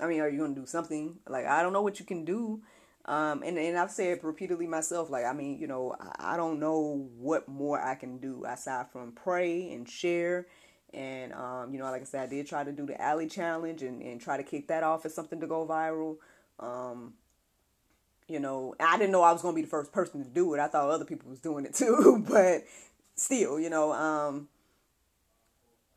I 0.00 0.06
mean, 0.06 0.20
are 0.20 0.28
you 0.28 0.40
gonna 0.40 0.54
do 0.54 0.66
something? 0.66 1.18
Like, 1.28 1.46
I 1.46 1.62
don't 1.62 1.72
know 1.72 1.82
what 1.82 2.00
you 2.00 2.06
can 2.06 2.24
do. 2.24 2.62
Um, 3.04 3.42
and, 3.42 3.58
and 3.58 3.76
I've 3.76 3.90
said 3.90 4.22
repeatedly 4.22 4.68
myself, 4.68 5.10
like, 5.10 5.24
I 5.24 5.32
mean, 5.32 5.58
you 5.58 5.66
know, 5.66 5.94
I, 6.00 6.34
I 6.34 6.36
don't 6.36 6.60
know 6.60 7.08
what 7.18 7.48
more 7.48 7.82
I 7.82 7.96
can 7.96 8.18
do 8.18 8.44
aside 8.46 8.90
from 8.92 9.12
pray 9.12 9.72
and 9.72 9.88
share. 9.88 10.46
And, 10.94 11.32
um, 11.32 11.72
you 11.72 11.78
know, 11.78 11.84
like 11.84 12.02
I 12.02 12.04
said, 12.04 12.22
I 12.22 12.26
did 12.26 12.46
try 12.46 12.64
to 12.64 12.72
do 12.72 12.84
the 12.84 13.00
Allie 13.00 13.26
challenge 13.26 13.82
and, 13.82 14.02
and 14.02 14.20
try 14.20 14.36
to 14.36 14.42
kick 14.42 14.68
that 14.68 14.82
off 14.82 15.06
as 15.06 15.14
something 15.14 15.40
to 15.40 15.46
go 15.46 15.66
viral. 15.66 16.16
Um, 16.60 17.14
you 18.28 18.40
know, 18.40 18.74
I 18.78 18.98
didn't 18.98 19.12
know 19.12 19.22
I 19.22 19.32
was 19.32 19.42
going 19.42 19.54
to 19.54 19.56
be 19.56 19.62
the 19.62 19.70
first 19.70 19.92
person 19.92 20.22
to 20.22 20.28
do 20.28 20.52
it. 20.54 20.60
I 20.60 20.68
thought 20.68 20.90
other 20.90 21.04
people 21.04 21.30
was 21.30 21.40
doing 21.40 21.64
it 21.64 21.74
too, 21.74 22.24
but 22.28 22.64
still, 23.14 23.58
you 23.58 23.70
know, 23.70 23.92
um, 23.92 24.48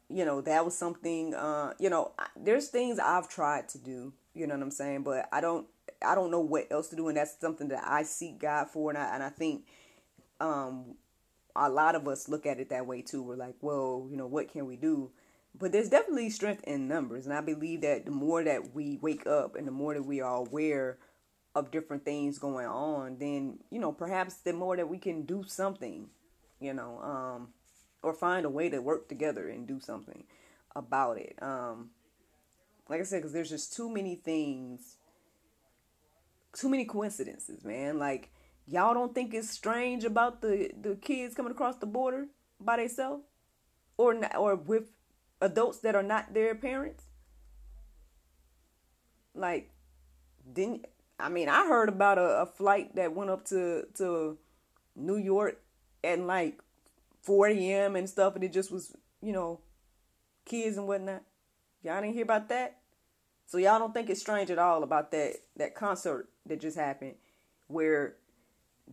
you 0.09 0.23
know 0.25 0.41
that 0.41 0.63
was 0.63 0.77
something 0.77 1.33
uh 1.33 1.73
you 1.79 1.89
know 1.89 2.11
there's 2.35 2.67
things 2.67 2.99
i've 2.99 3.27
tried 3.27 3.67
to 3.67 3.77
do 3.77 4.13
you 4.33 4.45
know 4.45 4.53
what 4.53 4.63
i'm 4.63 4.71
saying 4.71 5.03
but 5.03 5.27
i 5.31 5.41
don't 5.41 5.67
i 6.05 6.13
don't 6.13 6.31
know 6.31 6.39
what 6.39 6.67
else 6.71 6.89
to 6.89 6.95
do 6.95 7.07
and 7.07 7.17
that's 7.17 7.39
something 7.39 7.67
that 7.69 7.83
i 7.85 8.03
seek 8.03 8.39
god 8.39 8.69
for 8.69 8.89
and 8.89 8.97
i, 8.97 9.13
and 9.13 9.23
I 9.23 9.29
think 9.29 9.65
um 10.39 10.95
a 11.55 11.69
lot 11.69 11.95
of 11.95 12.07
us 12.07 12.27
look 12.27 12.45
at 12.45 12.59
it 12.59 12.69
that 12.69 12.85
way 12.85 13.01
too 13.01 13.21
we're 13.21 13.35
like 13.35 13.55
well 13.61 14.07
you 14.09 14.17
know 14.17 14.27
what 14.27 14.51
can 14.51 14.65
we 14.65 14.75
do 14.75 15.09
but 15.57 15.71
there's 15.71 15.89
definitely 15.89 16.29
strength 16.29 16.63
in 16.65 16.87
numbers 16.87 17.25
and 17.25 17.33
i 17.33 17.41
believe 17.41 17.81
that 17.81 18.05
the 18.05 18.11
more 18.11 18.43
that 18.43 18.73
we 18.73 18.97
wake 19.01 19.25
up 19.25 19.55
and 19.55 19.67
the 19.67 19.71
more 19.71 19.93
that 19.93 20.03
we 20.03 20.21
are 20.21 20.35
aware 20.35 20.97
of 21.55 21.71
different 21.71 22.03
things 22.03 22.37
going 22.37 22.67
on 22.67 23.17
then 23.19 23.57
you 23.71 23.79
know 23.79 23.91
perhaps 23.91 24.35
the 24.35 24.53
more 24.53 24.75
that 24.75 24.89
we 24.89 24.97
can 24.97 25.23
do 25.23 25.43
something 25.47 26.07
you 26.59 26.73
know 26.73 26.99
um 27.01 27.47
or 28.05 28.13
find 28.13 28.45
a 28.45 28.49
way 28.49 28.69
to 28.69 28.79
work 28.79 29.09
together 29.09 29.49
and 29.49 29.67
do 29.67 29.79
something 29.79 30.23
about 30.75 31.17
it. 31.17 31.35
Um, 31.41 31.89
like 32.87 33.01
I 33.01 33.03
said, 33.03 33.17
because 33.17 33.33
there's 33.33 33.49
just 33.49 33.75
too 33.75 33.89
many 33.89 34.15
things, 34.15 34.97
too 36.53 36.69
many 36.69 36.85
coincidences, 36.85 37.65
man. 37.65 37.97
Like 37.97 38.29
y'all 38.67 38.93
don't 38.93 39.13
think 39.13 39.33
it's 39.33 39.49
strange 39.49 40.03
about 40.03 40.41
the 40.41 40.71
the 40.79 40.95
kids 40.95 41.35
coming 41.35 41.51
across 41.51 41.77
the 41.77 41.85
border 41.85 42.27
by 42.59 42.77
themselves, 42.77 43.23
or 43.97 44.13
not, 44.13 44.35
or 44.35 44.55
with 44.55 44.91
adults 45.41 45.79
that 45.79 45.95
are 45.95 46.03
not 46.03 46.33
their 46.33 46.55
parents. 46.55 47.03
Like, 49.33 49.71
didn't 50.51 50.85
I 51.19 51.29
mean 51.29 51.49
I 51.49 51.67
heard 51.67 51.89
about 51.89 52.17
a, 52.17 52.41
a 52.41 52.45
flight 52.45 52.95
that 52.95 53.13
went 53.13 53.29
up 53.29 53.45
to 53.45 53.85
to 53.95 54.37
New 54.95 55.17
York 55.17 55.61
at 56.03 56.19
like 56.19 56.59
4 57.21 57.47
a.m. 57.47 57.95
and 57.95 58.09
stuff, 58.09 58.35
and 58.35 58.43
it 58.43 58.53
just 58.53 58.71
was, 58.71 58.95
you 59.21 59.33
know, 59.33 59.59
kids 60.45 60.77
and 60.77 60.87
whatnot. 60.87 61.23
Y'all 61.83 62.01
didn't 62.01 62.13
hear 62.13 62.23
about 62.23 62.49
that? 62.49 62.77
So 63.47 63.57
y'all 63.57 63.79
don't 63.79 63.93
think 63.93 64.09
it's 64.09 64.21
strange 64.21 64.49
at 64.49 64.59
all 64.59 64.83
about 64.83 65.11
that 65.11 65.33
that 65.57 65.75
concert 65.75 66.29
that 66.45 66.61
just 66.61 66.77
happened, 66.77 67.15
where 67.67 68.15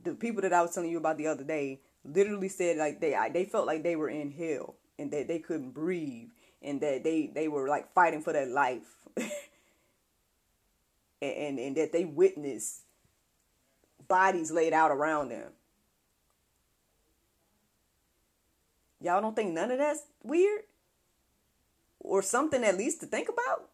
the 0.05 0.15
people 0.15 0.43
that 0.43 0.53
I 0.53 0.63
was 0.63 0.75
telling 0.75 0.91
you 0.91 0.99
about 0.99 1.19
the 1.19 1.27
other 1.27 1.45
day 1.45 1.81
literally 2.05 2.49
said 2.49 2.77
like 2.77 3.01
they 3.01 3.17
they 3.33 3.45
felt 3.45 3.67
like 3.67 3.83
they 3.83 3.97
were 3.97 4.09
in 4.09 4.31
hell 4.31 4.77
and 4.99 5.11
that 5.13 5.29
they 5.29 5.39
couldn't 5.39 5.73
breathe 5.73 6.31
and 6.63 6.81
that 6.81 7.05
they 7.05 7.31
they 7.35 7.49
were 7.49 7.69
like 7.69 7.93
fighting 7.93 8.23
for 8.23 8.33
their 8.33 8.47
life, 8.47 9.07
and, 9.17 9.33
and 11.21 11.59
and 11.59 11.77
that 11.77 11.93
they 11.93 12.05
witnessed 12.05 12.83
bodies 14.09 14.51
laid 14.51 14.73
out 14.73 14.91
around 14.91 15.31
them 15.31 15.53
Y'all 19.03 19.21
don't 19.21 19.35
think 19.35 19.53
none 19.53 19.71
of 19.71 19.79
that's 19.79 20.03
weird? 20.23 20.63
Or 21.99 22.23
something 22.23 22.63
at 22.63 22.79
least 22.79 23.01
to 23.01 23.07
think 23.07 23.29
about? 23.29 23.69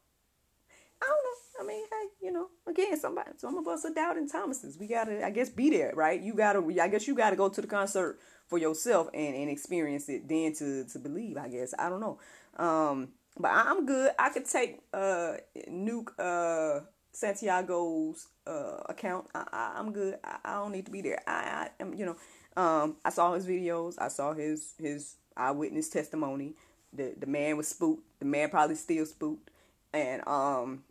I 1.02 1.06
don't 1.06 1.24
know. 1.24 1.34
I 1.60 1.66
mean, 1.66 1.84
hey, 1.90 2.26
you 2.26 2.32
know, 2.32 2.48
again, 2.68 2.98
somebody, 2.98 3.30
some 3.36 3.58
of 3.58 3.66
us 3.66 3.84
are 3.84 3.92
doubting 3.92 4.28
Thomases. 4.28 4.78
We 4.78 4.86
gotta, 4.86 5.24
I 5.24 5.30
guess, 5.30 5.48
be 5.48 5.70
there, 5.70 5.92
right? 5.94 6.20
You 6.20 6.34
gotta, 6.34 6.64
I 6.80 6.88
guess, 6.88 7.08
you 7.08 7.14
gotta 7.14 7.36
go 7.36 7.48
to 7.48 7.60
the 7.60 7.66
concert 7.66 8.18
for 8.48 8.58
yourself 8.58 9.08
and, 9.12 9.34
and 9.34 9.50
experience 9.50 10.08
it, 10.08 10.28
then 10.28 10.54
to 10.54 10.84
to 10.84 10.98
believe. 10.98 11.36
I 11.36 11.48
guess 11.48 11.74
I 11.78 11.88
don't 11.88 12.00
know, 12.00 12.18
um, 12.56 13.08
but 13.38 13.48
I, 13.48 13.70
am 13.70 13.86
good. 13.86 14.12
I 14.18 14.30
could 14.30 14.46
take 14.46 14.80
uh 14.92 15.34
Nuke 15.68 16.10
uh 16.18 16.84
Santiago's 17.12 18.28
uh 18.46 18.82
account. 18.88 19.26
I, 19.34 19.44
I 19.52 19.78
am 19.80 19.92
good. 19.92 20.18
I, 20.24 20.36
I, 20.44 20.54
don't 20.54 20.72
need 20.72 20.86
to 20.86 20.92
be 20.92 21.02
there. 21.02 21.20
I, 21.26 21.32
I 21.32 21.82
am, 21.82 21.94
you 21.94 22.06
know, 22.06 22.62
um, 22.62 22.96
I 23.04 23.10
saw 23.10 23.34
his 23.34 23.46
videos. 23.46 23.94
I 23.98 24.08
saw 24.08 24.32
his 24.32 24.74
his 24.78 25.16
eyewitness 25.36 25.88
testimony. 25.88 26.54
The 26.92 27.14
the 27.18 27.26
man 27.26 27.56
was 27.56 27.68
spooked. 27.68 28.02
The 28.20 28.26
man 28.26 28.48
probably 28.48 28.76
still 28.76 29.06
spooked. 29.06 29.50
And 29.92 30.26
um, 30.26 30.84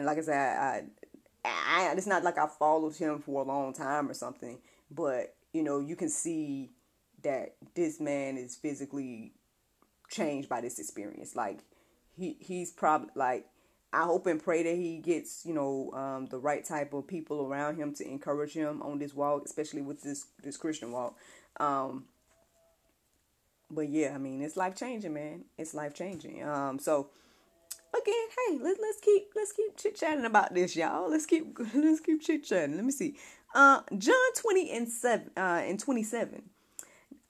and 0.00 0.06
like 0.06 0.16
I 0.16 0.22
said, 0.22 0.34
I, 0.34 0.82
I, 1.44 1.92
it's 1.94 2.06
not 2.06 2.24
like 2.24 2.38
I 2.38 2.46
followed 2.46 2.96
him 2.96 3.18
for 3.18 3.42
a 3.42 3.44
long 3.44 3.74
time 3.74 4.08
or 4.08 4.14
something, 4.14 4.58
but 4.90 5.34
you 5.52 5.62
know, 5.62 5.78
you 5.78 5.94
can 5.94 6.08
see 6.08 6.70
that 7.22 7.56
this 7.74 8.00
man 8.00 8.38
is 8.38 8.56
physically 8.56 9.34
changed 10.08 10.48
by 10.48 10.62
this 10.62 10.78
experience. 10.78 11.36
Like 11.36 11.58
he 12.16 12.38
he's 12.40 12.72
probably 12.72 13.10
like 13.14 13.46
I 13.92 14.04
hope 14.04 14.26
and 14.26 14.42
pray 14.42 14.62
that 14.62 14.74
he 14.74 14.96
gets, 14.98 15.44
you 15.44 15.52
know, 15.52 15.92
um, 15.92 16.28
the 16.28 16.38
right 16.38 16.64
type 16.64 16.94
of 16.94 17.06
people 17.06 17.44
around 17.46 17.76
him 17.76 17.92
to 17.96 18.08
encourage 18.08 18.54
him 18.54 18.80
on 18.80 18.98
this 18.98 19.12
walk, 19.12 19.42
especially 19.44 19.82
with 19.82 20.00
this 20.02 20.24
this 20.42 20.56
Christian 20.56 20.92
walk. 20.92 21.14
Um, 21.58 22.06
but 23.70 23.90
yeah, 23.90 24.12
I 24.14 24.18
mean, 24.18 24.40
it's 24.40 24.56
life 24.56 24.76
changing, 24.76 25.12
man. 25.12 25.44
It's 25.58 25.74
life 25.74 25.92
changing. 25.92 26.42
Um, 26.42 26.78
so 26.78 27.10
again, 27.94 28.26
hey, 28.48 28.58
let 28.62 28.76
let's 28.80 29.00
keep 29.00 29.30
let's 29.34 29.52
keep 29.52 29.76
chit 29.76 29.96
chatting 29.96 30.24
about 30.24 30.54
this, 30.54 30.76
y'all. 30.76 31.10
Let's 31.10 31.26
keep 31.26 31.56
let's 31.74 32.00
keep 32.00 32.22
chit 32.22 32.44
chatting. 32.44 32.76
Let 32.76 32.84
me 32.84 32.92
see. 32.92 33.16
Uh, 33.54 33.80
John 33.96 34.14
twenty 34.36 34.70
and 34.70 34.88
seven 34.88 35.30
uh, 35.36 35.62
and 35.64 35.78
twenty 35.78 36.02
seven. 36.02 36.50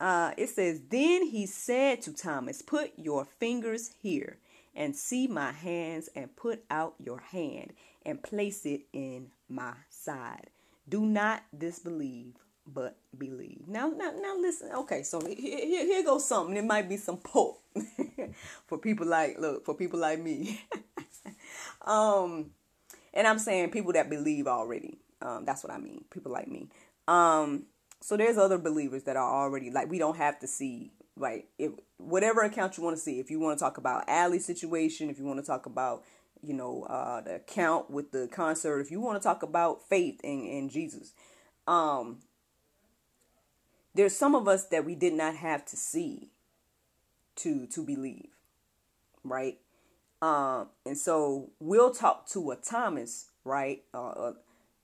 Uh, 0.01 0.33
it 0.39 0.49
says, 0.49 0.81
Then 0.89 1.27
he 1.27 1.45
said 1.47 2.01
to 2.03 2.15
Thomas, 2.15 2.63
Put 2.63 2.93
your 2.97 3.27
fingers 3.27 3.91
here 4.03 4.39
and 4.75 4.97
see 4.97 5.27
my 5.27 5.53
hands 5.53 6.09
and 6.17 6.35
put 6.37 6.65
out 6.71 6.95
your 6.99 7.21
hand 7.21 7.75
and 8.07 8.23
place 8.23 8.65
it 8.65 8.83
in 8.93 9.31
my 9.49 9.75
side. 9.91 10.49
Do 10.89 11.05
not 11.05 11.43
disbelieve, 11.57 12.37
but 12.67 12.97
believe. 13.17 13.63
Now, 13.67 13.89
now, 13.89 14.13
now 14.21 14.37
listen. 14.39 14.71
Okay, 14.73 15.03
so 15.03 15.21
here, 15.21 15.37
here, 15.37 16.05
goes 16.05 16.27
something. 16.27 16.57
It 16.57 16.65
might 16.65 16.89
be 16.89 16.97
some 16.97 17.19
poke 17.19 17.61
for 18.67 18.79
people 18.79 19.07
like, 19.07 19.39
look, 19.39 19.65
for 19.65 19.75
people 19.75 19.99
like 19.99 20.21
me. 20.21 20.61
um, 21.87 22.51
and 23.13 23.27
I'm 23.27 23.39
saying 23.39 23.71
people 23.71 23.93
that 23.95 24.09
believe 24.09 24.47
already. 24.47 24.99
Um, 25.23 25.45
that's 25.45 25.65
what 25.65 25.73
I 25.73 25.79
mean. 25.79 26.05
People 26.11 26.33
like 26.33 26.49
me. 26.49 26.69
Um, 27.09 27.67
so 28.01 28.17
there's 28.17 28.39
other 28.39 28.59
believers 28.59 29.05
that 29.05 29.17
are 29.17 29.43
already 29.43 29.71
like 29.71 29.91
we 29.91 29.99
don't 29.99 30.17
have 30.17 30.39
to 30.41 30.47
see 30.47 30.93
right 31.17 31.47
if 31.59 31.73
whatever 31.99 32.41
account 32.43 32.77
you 32.77 32.85
want 32.85 32.97
to 32.97 33.03
see. 33.03 33.21
If 33.21 33.31
you 33.31 33.39
want 33.39 33.59
to 33.59 33.63
talk 33.63 33.77
about 33.77 34.09
Allie's 34.09 34.47
situation, 34.47 35.11
if 35.11 35.19
you 35.19 35.25
want 35.25 35.39
to 35.39 35.47
talk 35.47 35.67
about 35.67 36.05
you 36.43 36.55
know 36.55 36.85
uh, 36.85 37.21
the 37.21 37.37
account 37.37 37.91
with 37.91 38.13
the 38.13 38.29
concert, 38.29 38.81
if 38.81 38.91
you 38.91 39.01
want 39.01 39.21
to 39.21 39.27
talk 39.27 39.43
about 39.43 39.87
faith 39.89 40.21
in 40.25 40.47
in 40.47 40.69
Jesus, 40.71 41.13
um, 41.67 42.21
there's 43.95 44.17
some 44.17 44.35
of 44.35 44.49
us 44.49 44.67
that 44.67 44.85
we 44.85 44.95
did 44.95 45.15
not 45.15 45.37
have 45.37 45.65
to 45.67 45.77
see 45.77 46.31
to 47.37 47.67
to 47.67 47.83
believe, 47.83 48.31
right? 49.25 49.59
Um, 50.23 50.69
and 50.85 50.99
so 50.99 51.51
we'll 51.61 51.93
talk 51.93 52.29
to 52.31 52.51
a 52.51 52.57
Thomas, 52.57 53.31
right? 53.45 53.83
Uh, 53.95 54.09
uh, 54.09 54.33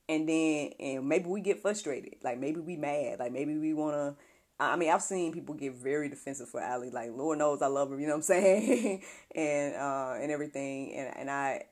and 0.08 0.28
then 0.28 0.70
and 0.80 1.08
maybe 1.08 1.26
we 1.26 1.40
get 1.40 1.60
frustrated, 1.60 2.16
like 2.22 2.38
maybe 2.38 2.60
we 2.60 2.76
mad, 2.76 3.18
like 3.18 3.32
maybe 3.32 3.56
we 3.56 3.74
wanna. 3.74 4.16
I 4.58 4.76
mean, 4.76 4.90
I've 4.90 5.02
seen 5.02 5.32
people 5.32 5.54
get 5.54 5.74
very 5.74 6.08
defensive 6.08 6.48
for 6.48 6.60
Allie, 6.60 6.88
like 6.90 7.10
Lord 7.14 7.38
knows 7.38 7.60
I 7.60 7.66
love 7.66 7.90
her, 7.90 8.00
you 8.00 8.06
know 8.06 8.14
what 8.14 8.18
I'm 8.18 8.22
saying, 8.22 9.02
and 9.34 9.74
uh, 9.76 10.14
and 10.20 10.30
everything, 10.30 10.94
and 10.94 11.16
and 11.16 11.30
I. 11.30 11.66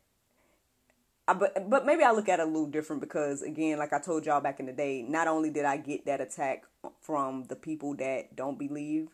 But 1.27 1.71
but 1.71 1.87
maybe 1.87 2.03
I 2.03 2.13
look 2.13 2.29
at 2.29 2.39
it 2.39 2.43
a 2.43 2.47
little 2.47 2.67
different 2.67 3.01
because 3.01 3.43
again, 3.43 3.79
like 3.79 3.93
I 3.93 3.99
told 3.99 4.27
y'all 4.27 4.41
back 4.41 4.61
in 4.61 4.67
the 4.67 4.73
day, 4.73 5.03
not 5.03 5.27
only 5.27 5.51
did 5.51 5.65
I 5.65 5.79
get 5.79 6.05
that 6.07 6.21
attack 6.21 6.65
from 7.01 7.45
the 7.45 7.57
people 7.57 7.95
that 7.97 8.37
don't 8.37 8.59
believe, 8.59 9.09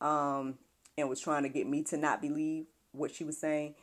um, 0.00 0.58
and 0.96 1.08
was 1.08 1.20
trying 1.20 1.42
to 1.42 1.50
get 1.50 1.66
me 1.66 1.82
to 1.84 1.98
not 1.98 2.22
believe 2.22 2.64
what 2.92 3.14
she 3.14 3.24
was 3.24 3.38
saying, 3.38 3.74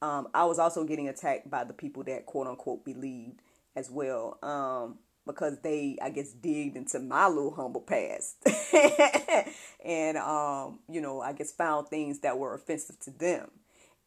um, 0.00 0.28
I 0.32 0.44
was 0.46 0.58
also 0.58 0.84
getting 0.84 1.08
attacked 1.08 1.50
by 1.50 1.64
the 1.64 1.74
people 1.74 2.04
that 2.04 2.24
quote 2.24 2.46
unquote 2.46 2.84
believed 2.84 3.40
as 3.74 3.90
well. 3.90 4.38
Um, 4.42 4.98
because 5.26 5.58
they, 5.58 5.98
I 6.00 6.10
guess, 6.10 6.30
digged 6.30 6.76
into 6.76 7.00
my 7.00 7.26
little 7.26 7.50
humble 7.50 7.80
past. 7.80 8.36
and, 9.84 10.16
um, 10.16 10.78
you 10.88 11.00
know, 11.00 11.20
I 11.20 11.32
guess 11.32 11.50
found 11.50 11.88
things 11.88 12.20
that 12.20 12.38
were 12.38 12.54
offensive 12.54 13.00
to 13.00 13.10
them. 13.10 13.50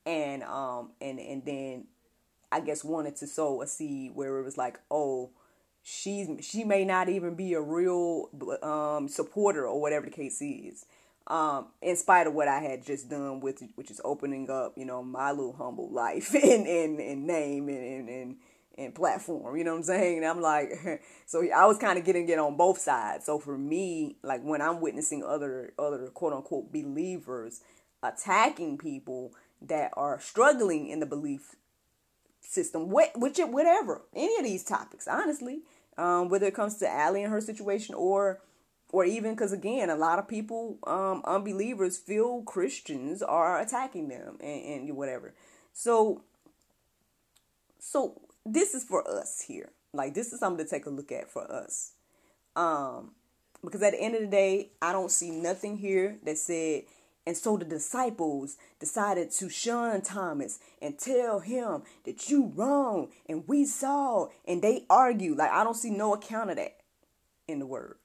And, 0.05 0.43
um, 0.43 0.91
and, 1.01 1.19
and 1.19 1.43
then 1.43 1.87
I 2.51 2.59
guess 2.61 2.83
wanted 2.83 3.15
to 3.17 3.27
sow 3.27 3.61
a 3.61 3.67
seed 3.67 4.11
where 4.15 4.37
it 4.39 4.43
was 4.43 4.57
like, 4.57 4.79
oh, 4.89 5.31
she's, 5.83 6.27
she 6.41 6.63
may 6.63 6.85
not 6.85 7.09
even 7.09 7.35
be 7.35 7.53
a 7.53 7.61
real, 7.61 8.29
um, 8.63 9.07
supporter 9.07 9.67
or 9.67 9.79
whatever 9.79 10.05
the 10.05 10.11
case 10.11 10.41
is 10.41 10.85
um, 11.29 11.67
in 11.81 11.95
spite 11.95 12.27
of 12.27 12.33
what 12.33 12.47
I 12.47 12.59
had 12.59 12.85
just 12.85 13.09
done 13.09 13.39
with 13.39 13.61
which 13.75 13.91
is 13.91 14.01
opening 14.03 14.49
up, 14.49 14.73
you 14.75 14.85
know, 14.85 15.03
my 15.03 15.31
little 15.31 15.53
humble 15.53 15.89
life 15.91 16.33
and 16.33 16.67
and, 16.67 16.99
and 16.99 17.27
name 17.27 17.69
and, 17.69 18.09
and 18.09 18.35
and 18.77 18.95
platform. 18.95 19.57
You 19.57 19.63
know 19.63 19.71
what 19.71 19.77
I'm 19.77 19.83
saying? 19.83 20.17
And 20.17 20.25
I'm 20.25 20.41
like, 20.41 20.71
so 21.25 21.43
I 21.55 21.65
was 21.65 21.77
kind 21.77 21.99
of 21.99 22.05
getting 22.05 22.27
it 22.29 22.39
on 22.39 22.57
both 22.57 22.79
sides. 22.79 23.25
So 23.25 23.37
for 23.37 23.57
me, 23.57 24.17
like 24.23 24.41
when 24.41 24.61
I'm 24.61 24.81
witnessing 24.81 25.23
other 25.23 25.73
other 25.77 26.07
quote 26.07 26.33
unquote 26.33 26.71
believers 26.71 27.61
attacking 28.01 28.77
people 28.77 29.33
that 29.61 29.91
are 29.95 30.19
struggling 30.19 30.87
in 30.87 30.99
the 30.99 31.05
belief 31.05 31.55
system, 32.41 32.89
which 32.89 33.39
whatever, 33.39 34.01
any 34.15 34.37
of 34.37 34.43
these 34.43 34.63
topics, 34.63 35.07
honestly, 35.07 35.61
um, 35.97 36.29
whether 36.29 36.47
it 36.47 36.53
comes 36.53 36.77
to 36.77 36.89
Allie 36.89 37.23
and 37.23 37.31
her 37.31 37.41
situation 37.41 37.95
or 37.95 38.41
or 38.91 39.05
even 39.05 39.35
because 39.35 39.51
again 39.51 39.89
a 39.89 39.95
lot 39.95 40.17
of 40.17 40.27
people 40.27 40.79
um, 40.87 41.21
unbelievers 41.25 41.97
feel 41.97 42.41
christians 42.41 43.21
are 43.21 43.59
attacking 43.59 44.07
them 44.07 44.37
and, 44.39 44.87
and 44.89 44.97
whatever. 44.97 45.33
So 45.73 46.21
so 47.79 48.21
this 48.45 48.73
is 48.73 48.83
for 48.83 49.07
us 49.07 49.41
here. 49.41 49.69
Like 49.93 50.13
this 50.13 50.33
is 50.33 50.39
something 50.39 50.65
to 50.65 50.69
take 50.69 50.85
a 50.85 50.89
look 50.89 51.11
at 51.11 51.29
for 51.29 51.49
us. 51.51 51.91
Um 52.55 53.11
because 53.63 53.83
at 53.83 53.91
the 53.91 54.01
end 54.01 54.15
of 54.15 54.21
the 54.21 54.27
day 54.27 54.69
i 54.81 54.93
don't 54.93 55.11
see 55.11 55.31
nothing 55.31 55.77
here 55.77 56.17
that 56.23 56.37
said 56.37 56.83
and 57.25 57.37
so 57.37 57.57
the 57.57 57.65
disciples 57.65 58.57
decided 58.79 59.31
to 59.31 59.49
shun 59.49 60.01
Thomas 60.01 60.59
and 60.81 60.97
tell 60.97 61.39
him 61.39 61.83
that 62.05 62.29
you 62.29 62.51
wrong 62.55 63.09
and 63.27 63.43
we 63.47 63.65
saw 63.65 64.29
and 64.47 64.61
they 64.61 64.85
argue. 64.89 65.35
Like 65.35 65.51
I 65.51 65.63
don't 65.63 65.75
see 65.75 65.91
no 65.91 66.13
account 66.13 66.49
of 66.49 66.55
that 66.55 66.77
in 67.47 67.59
the 67.59 67.65
word. 67.65 67.97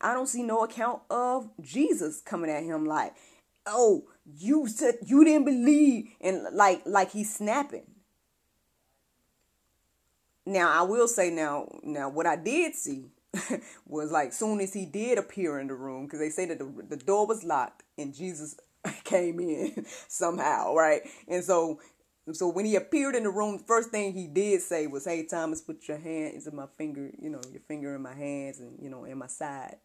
I 0.00 0.12
don't 0.12 0.26
see 0.26 0.42
no 0.42 0.64
account 0.64 1.02
of 1.10 1.48
Jesus 1.60 2.20
coming 2.20 2.50
at 2.50 2.62
him 2.62 2.84
like, 2.84 3.14
"Oh, 3.66 4.04
you 4.24 4.68
said 4.68 4.98
you 5.04 5.24
didn't 5.24 5.46
believe," 5.46 6.10
and 6.20 6.46
like 6.52 6.82
like 6.84 7.12
he's 7.12 7.34
snapping. 7.34 7.86
Now 10.46 10.70
I 10.70 10.82
will 10.82 11.08
say 11.08 11.30
now 11.30 11.68
now 11.82 12.08
what 12.08 12.26
I 12.26 12.36
did 12.36 12.74
see 12.74 13.06
was 13.86 14.10
like 14.12 14.32
soon 14.32 14.60
as 14.60 14.72
he 14.72 14.84
did 14.84 15.18
appear 15.18 15.58
in 15.58 15.68
the 15.68 15.74
room 15.74 16.04
because 16.04 16.20
they 16.20 16.30
say 16.30 16.46
that 16.46 16.58
the, 16.58 16.70
the 16.88 16.96
door 16.96 17.26
was 17.26 17.44
locked 17.44 17.82
and 17.98 18.14
Jesus 18.14 18.56
came 19.04 19.40
in 19.40 19.84
somehow, 20.08 20.74
right? 20.74 21.02
And 21.28 21.44
so 21.44 21.80
so 22.32 22.48
when 22.48 22.66
he 22.66 22.76
appeared 22.76 23.14
in 23.14 23.22
the 23.22 23.30
room, 23.30 23.58
the 23.58 23.64
first 23.64 23.90
thing 23.90 24.12
he 24.12 24.26
did 24.26 24.60
say 24.62 24.86
was, 24.86 25.04
"Hey 25.04 25.26
Thomas, 25.26 25.60
put 25.62 25.88
your 25.88 25.98
hands 25.98 26.46
in 26.46 26.56
my 26.56 26.66
finger, 26.76 27.10
you 27.20 27.30
know, 27.30 27.40
your 27.52 27.62
finger 27.68 27.94
in 27.94 28.02
my 28.02 28.14
hands 28.14 28.60
and 28.60 28.78
you 28.82 28.90
know 28.90 29.04
in 29.04 29.18
my 29.18 29.28
side." 29.28 29.76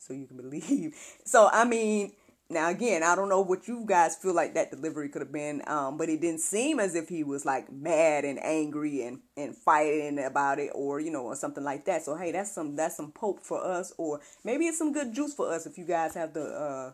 so 0.00 0.14
you 0.14 0.26
can 0.26 0.36
believe. 0.36 0.94
So 1.24 1.48
I 1.52 1.64
mean, 1.64 2.12
now 2.48 2.70
again, 2.70 3.04
I 3.04 3.14
don't 3.14 3.28
know 3.28 3.40
what 3.40 3.68
you 3.68 3.84
guys 3.86 4.16
feel 4.16 4.34
like 4.34 4.54
that 4.54 4.70
delivery 4.72 5.08
could 5.08 5.22
have 5.22 5.32
been, 5.32 5.62
um, 5.68 5.96
but 5.96 6.08
it 6.08 6.20
didn't 6.20 6.40
seem 6.40 6.80
as 6.80 6.96
if 6.96 7.08
he 7.08 7.22
was 7.22 7.44
like 7.44 7.70
mad 7.70 8.24
and 8.24 8.42
angry 8.42 9.02
and 9.02 9.20
and 9.36 9.56
fighting 9.56 10.18
about 10.18 10.58
it, 10.58 10.70
or 10.74 10.98
you 10.98 11.10
know, 11.12 11.22
or 11.22 11.36
something 11.36 11.62
like 11.62 11.84
that. 11.84 12.02
So 12.02 12.16
hey, 12.16 12.32
that's 12.32 12.50
some 12.52 12.74
that's 12.74 12.96
some 12.96 13.12
pope 13.12 13.44
for 13.44 13.64
us, 13.64 13.92
or 13.96 14.20
maybe 14.42 14.66
it's 14.66 14.78
some 14.78 14.92
good 14.92 15.14
juice 15.14 15.34
for 15.34 15.52
us 15.52 15.66
if 15.66 15.78
you 15.78 15.84
guys 15.84 16.14
have 16.14 16.34
the 16.34 16.44
uh, 16.44 16.92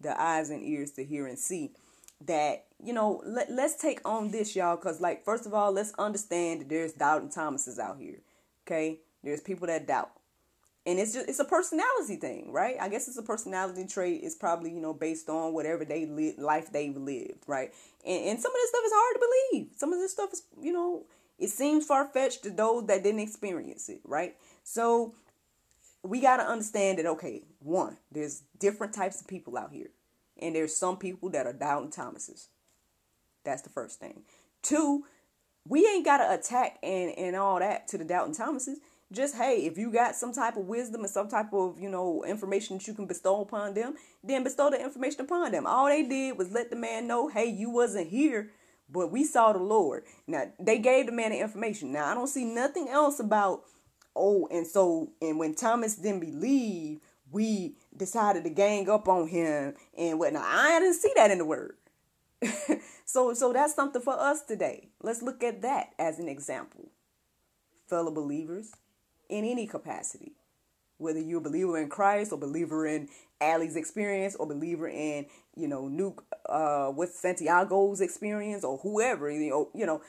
the 0.00 0.20
eyes 0.20 0.50
and 0.50 0.62
ears 0.62 0.92
to 0.92 1.04
hear 1.04 1.26
and 1.26 1.38
see 1.38 1.72
that 2.24 2.64
you 2.82 2.92
know 2.92 3.22
let, 3.26 3.50
let's 3.50 3.76
take 3.76 4.00
on 4.04 4.30
this 4.30 4.56
y'all 4.56 4.76
because 4.76 5.00
like 5.00 5.24
first 5.24 5.46
of 5.46 5.52
all 5.52 5.70
let's 5.70 5.92
understand 5.98 6.60
that 6.60 6.68
there's 6.68 6.92
doubting 6.92 7.28
thomases 7.28 7.78
out 7.78 7.98
here 7.98 8.20
okay 8.66 8.98
there's 9.22 9.40
people 9.40 9.66
that 9.66 9.86
doubt 9.86 10.10
and 10.86 11.00
it's 11.00 11.12
just 11.12 11.28
it's 11.28 11.40
a 11.40 11.44
personality 11.44 12.16
thing, 12.16 12.52
right? 12.52 12.76
I 12.80 12.88
guess 12.88 13.08
it's 13.08 13.16
a 13.16 13.22
personality 13.22 13.86
trait. 13.86 14.20
It's 14.22 14.36
probably 14.36 14.70
you 14.70 14.80
know 14.80 14.94
based 14.94 15.28
on 15.28 15.52
whatever 15.52 15.84
they 15.84 16.06
live 16.06 16.38
life 16.38 16.70
they've 16.70 16.96
lived, 16.96 17.42
right? 17.48 17.72
And, 18.06 18.24
and 18.24 18.40
some 18.40 18.52
of 18.52 18.56
this 18.56 18.70
stuff 18.70 18.82
is 18.86 18.92
hard 18.94 19.14
to 19.16 19.26
believe. 19.26 19.68
Some 19.76 19.92
of 19.92 19.98
this 19.98 20.12
stuff 20.12 20.32
is 20.32 20.42
you 20.62 20.72
know 20.72 21.04
it 21.38 21.48
seems 21.48 21.84
far 21.84 22.06
fetched 22.06 22.44
to 22.44 22.50
those 22.50 22.86
that 22.86 23.02
didn't 23.02 23.20
experience 23.20 23.88
it, 23.88 24.00
right? 24.04 24.36
So 24.62 25.14
we 26.08 26.20
got 26.20 26.38
to 26.38 26.44
understand 26.44 26.98
that 26.98 27.06
okay, 27.06 27.42
one, 27.60 27.96
there's 28.12 28.42
different 28.58 28.92
types 28.92 29.20
of 29.20 29.26
people 29.26 29.56
out 29.56 29.72
here, 29.72 29.90
and 30.40 30.54
there's 30.54 30.76
some 30.76 30.96
people 30.96 31.30
that 31.30 31.46
are 31.46 31.52
doubting 31.52 31.90
Thomases. 31.90 32.48
That's 33.44 33.62
the 33.62 33.70
first 33.70 34.00
thing. 34.00 34.22
Two, 34.62 35.04
we 35.68 35.86
ain't 35.86 36.04
got 36.04 36.18
to 36.18 36.32
attack 36.32 36.78
and 36.82 37.10
and 37.16 37.36
all 37.36 37.58
that 37.58 37.88
to 37.88 37.98
the 37.98 38.04
doubting 38.04 38.34
Thomases 38.34 38.78
just 39.12 39.36
hey 39.36 39.64
if 39.66 39.78
you 39.78 39.92
got 39.92 40.16
some 40.16 40.32
type 40.32 40.56
of 40.56 40.66
wisdom 40.66 41.02
and 41.02 41.10
some 41.10 41.28
type 41.28 41.52
of 41.52 41.78
you 41.80 41.88
know 41.88 42.24
information 42.24 42.76
that 42.76 42.86
you 42.88 42.94
can 42.94 43.06
bestow 43.06 43.40
upon 43.40 43.74
them 43.74 43.94
then 44.24 44.42
bestow 44.42 44.68
the 44.68 44.82
information 44.82 45.20
upon 45.20 45.52
them 45.52 45.66
all 45.66 45.86
they 45.86 46.02
did 46.02 46.36
was 46.36 46.50
let 46.50 46.70
the 46.70 46.76
man 46.76 47.06
know 47.06 47.28
hey 47.28 47.46
you 47.46 47.70
wasn't 47.70 48.08
here 48.08 48.50
but 48.90 49.12
we 49.12 49.24
saw 49.24 49.52
the 49.52 49.60
lord 49.60 50.02
now 50.26 50.44
they 50.58 50.78
gave 50.78 51.06
the 51.06 51.12
man 51.12 51.30
the 51.30 51.38
information 51.38 51.92
now 51.92 52.10
i 52.10 52.14
don't 52.14 52.26
see 52.26 52.44
nothing 52.44 52.88
else 52.88 53.20
about 53.20 53.62
oh 54.16 54.48
and 54.50 54.66
so 54.66 55.10
and 55.20 55.38
when 55.38 55.54
thomas 55.54 55.96
didn't 55.96 56.20
believe 56.20 57.00
we 57.32 57.74
decided 57.96 58.44
to 58.44 58.50
gang 58.50 58.88
up 58.88 59.08
on 59.08 59.28
him 59.28 59.74
and 59.96 60.18
whatnot 60.18 60.44
i 60.46 60.78
didn't 60.80 60.94
see 60.94 61.12
that 61.16 61.30
in 61.30 61.38
the 61.38 61.44
word 61.44 61.76
so 63.04 63.34
so 63.34 63.52
that's 63.52 63.74
something 63.74 64.02
for 64.02 64.18
us 64.18 64.42
today 64.42 64.88
let's 65.02 65.22
look 65.22 65.42
at 65.42 65.62
that 65.62 65.90
as 65.98 66.18
an 66.18 66.28
example 66.28 66.90
fellow 67.88 68.10
believers 68.10 68.72
in 69.28 69.44
any 69.44 69.66
capacity. 69.66 70.32
Whether 70.98 71.20
you're 71.20 71.40
a 71.40 71.42
believer 71.42 71.78
in 71.78 71.88
Christ 71.88 72.32
or 72.32 72.38
believer 72.38 72.86
in 72.86 73.08
Allie's 73.40 73.76
experience 73.76 74.34
or 74.34 74.46
believer 74.46 74.88
in, 74.88 75.26
you 75.54 75.68
know, 75.68 75.84
Nuke 75.84 76.20
uh 76.48 76.90
with 76.94 77.14
Santiago's 77.14 78.00
experience 78.00 78.64
or 78.64 78.78
whoever, 78.78 79.30
you 79.30 79.50
know, 79.50 79.70
you 79.74 79.84
know, 79.84 80.00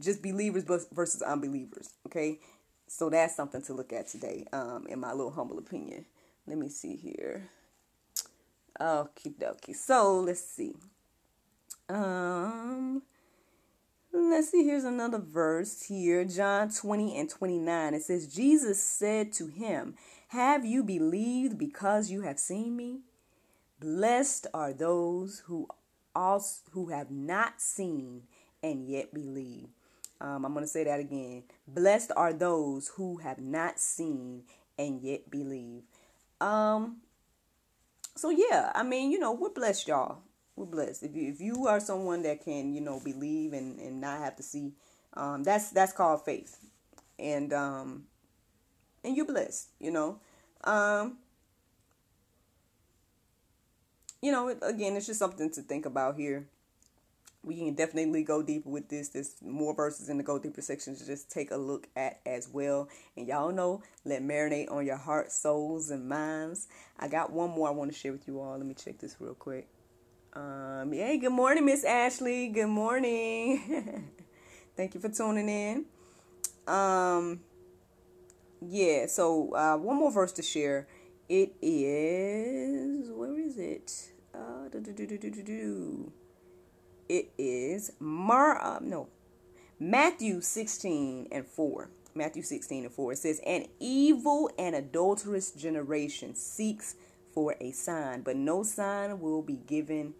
just 0.00 0.22
believers 0.22 0.64
versus 0.92 1.20
unbelievers. 1.20 1.90
Okay. 2.06 2.38
So 2.92 3.08
that's 3.08 3.34
something 3.34 3.62
to 3.62 3.72
look 3.72 3.90
at 3.92 4.06
today, 4.06 4.44
um, 4.52 4.86
in 4.86 5.00
my 5.00 5.12
little 5.12 5.30
humble 5.30 5.58
opinion. 5.58 6.04
Let 6.46 6.58
me 6.58 6.68
see 6.68 6.94
here. 6.94 7.48
Okie 8.78 9.34
dokie. 9.40 9.74
So 9.74 10.20
let's 10.20 10.44
see. 10.44 10.74
Um 11.88 13.02
Let's 14.14 14.50
see, 14.50 14.62
here's 14.62 14.84
another 14.84 15.18
verse 15.18 15.84
here, 15.84 16.22
John 16.26 16.70
20 16.70 17.18
and 17.18 17.30
29. 17.30 17.94
It 17.94 18.02
says, 18.02 18.26
Jesus 18.26 18.82
said 18.82 19.32
to 19.34 19.46
him, 19.46 19.94
Have 20.28 20.66
you 20.66 20.82
believed 20.84 21.56
because 21.56 22.10
you 22.10 22.20
have 22.20 22.38
seen 22.38 22.76
me? 22.76 23.00
Blessed 23.80 24.48
are 24.52 24.74
those 24.74 25.44
who 25.46 25.66
also 26.14 26.60
who 26.72 26.90
have 26.90 27.10
not 27.10 27.62
seen 27.62 28.24
and 28.62 28.86
yet 28.86 29.14
believe. 29.14 29.68
Um, 30.22 30.44
I'm 30.44 30.52
going 30.52 30.64
to 30.64 30.68
say 30.68 30.84
that 30.84 31.00
again. 31.00 31.42
Blessed 31.66 32.12
are 32.16 32.32
those 32.32 32.88
who 32.96 33.16
have 33.18 33.40
not 33.40 33.80
seen 33.80 34.44
and 34.78 35.02
yet 35.02 35.28
believe. 35.28 35.82
Um, 36.40 36.98
so 38.14 38.30
yeah, 38.30 38.70
I 38.72 38.84
mean, 38.84 39.10
you 39.10 39.18
know, 39.18 39.32
we're 39.32 39.50
blessed, 39.50 39.88
y'all. 39.88 40.18
We're 40.54 40.66
blessed. 40.66 41.02
If 41.02 41.16
you 41.16 41.28
if 41.28 41.40
you 41.40 41.66
are 41.66 41.80
someone 41.80 42.22
that 42.22 42.44
can, 42.44 42.72
you 42.72 42.80
know, 42.80 43.00
believe 43.00 43.52
and 43.52 43.80
and 43.80 44.00
not 44.00 44.20
have 44.20 44.36
to 44.36 44.42
see, 44.44 44.72
um, 45.14 45.42
that's 45.42 45.70
that's 45.70 45.92
called 45.92 46.24
faith, 46.24 46.58
and 47.18 47.52
um, 47.52 48.04
and 49.02 49.16
you're 49.16 49.26
blessed. 49.26 49.70
You 49.80 49.90
know, 49.90 50.20
um, 50.64 51.16
you 54.20 54.30
know, 54.30 54.48
again, 54.62 54.96
it's 54.96 55.06
just 55.06 55.18
something 55.18 55.50
to 55.52 55.62
think 55.62 55.86
about 55.86 56.16
here 56.16 56.46
we 57.44 57.56
can 57.56 57.74
definitely 57.74 58.22
go 58.22 58.42
deeper 58.42 58.68
with 58.68 58.88
this. 58.88 59.08
There's 59.08 59.34
more 59.42 59.74
verses 59.74 60.08
in 60.08 60.16
the 60.16 60.22
go 60.22 60.38
deeper 60.38 60.62
section 60.62 60.94
to 60.96 61.04
just 61.04 61.30
take 61.30 61.50
a 61.50 61.56
look 61.56 61.88
at 61.96 62.20
as 62.24 62.48
well. 62.48 62.88
And 63.16 63.26
y'all 63.26 63.50
know, 63.50 63.82
let 64.04 64.22
marinate 64.22 64.70
on 64.70 64.86
your 64.86 64.96
heart, 64.96 65.32
souls, 65.32 65.90
and 65.90 66.08
minds. 66.08 66.68
I 66.98 67.08
got 67.08 67.32
one 67.32 67.50
more 67.50 67.68
I 67.68 67.72
want 67.72 67.92
to 67.92 67.98
share 67.98 68.12
with 68.12 68.28
you 68.28 68.40
all. 68.40 68.56
Let 68.56 68.66
me 68.66 68.74
check 68.74 68.98
this 68.98 69.16
real 69.18 69.34
quick. 69.34 69.68
Um, 70.34 70.90
good 70.92 71.30
morning, 71.30 71.66
Miss 71.66 71.84
Ashley. 71.84 72.48
Good 72.48 72.68
morning. 72.68 74.08
Thank 74.76 74.94
you 74.94 75.00
for 75.00 75.08
tuning 75.08 75.48
in. 75.48 75.84
Um, 76.66 77.40
yeah, 78.60 79.06
so 79.06 79.54
uh, 79.54 79.76
one 79.76 79.96
more 79.96 80.12
verse 80.12 80.32
to 80.32 80.42
share. 80.42 80.86
It 81.28 81.54
is 81.60 83.10
where 83.10 83.38
is 83.38 83.58
it? 83.58 84.12
Uh, 84.34 84.68
do, 84.70 84.80
do, 84.80 84.92
do, 84.92 85.06
do, 85.06 85.18
do, 85.18 85.42
do 85.42 86.12
it 87.12 87.30
is 87.36 87.92
Mar 88.00 88.58
uh, 88.60 88.78
no 88.80 89.08
Matthew 89.78 90.40
16 90.40 91.28
and 91.32 91.44
4. 91.44 91.90
Matthew 92.14 92.42
16 92.42 92.84
and 92.84 92.92
4. 92.94 93.12
It 93.12 93.18
says, 93.18 93.40
An 93.44 93.66
evil 93.80 94.48
and 94.56 94.76
adulterous 94.76 95.50
generation 95.50 96.36
seeks 96.36 96.94
for 97.34 97.56
a 97.60 97.72
sign, 97.72 98.20
but 98.20 98.36
no 98.36 98.62
sign 98.62 99.18
will 99.18 99.42
be 99.42 99.56
given 99.56 100.14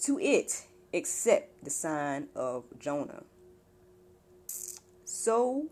to 0.00 0.18
it 0.18 0.66
except 0.92 1.62
the 1.62 1.70
sign 1.70 2.26
of 2.34 2.64
Jonah. 2.80 3.22
So 5.04 5.66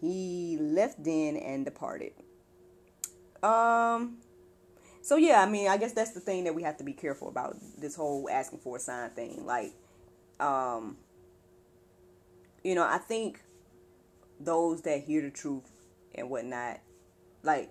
he 0.00 0.58
left 0.60 1.04
then 1.04 1.36
and 1.36 1.64
departed. 1.64 2.14
Um 3.44 4.16
so 5.04 5.16
yeah, 5.16 5.42
I 5.42 5.46
mean, 5.46 5.68
I 5.68 5.76
guess 5.76 5.92
that's 5.92 6.12
the 6.12 6.20
thing 6.20 6.44
that 6.44 6.54
we 6.54 6.62
have 6.62 6.78
to 6.78 6.84
be 6.84 6.94
careful 6.94 7.28
about 7.28 7.56
this 7.76 7.94
whole 7.94 8.26
asking 8.30 8.60
for 8.60 8.78
a 8.78 8.80
sign 8.80 9.10
thing. 9.10 9.44
Like, 9.44 9.74
um, 10.40 10.96
you 12.62 12.74
know, 12.74 12.84
I 12.84 12.96
think 12.96 13.42
those 14.40 14.80
that 14.82 15.02
hear 15.02 15.20
the 15.20 15.30
truth 15.30 15.70
and 16.14 16.30
whatnot, 16.30 16.80
like, 17.42 17.70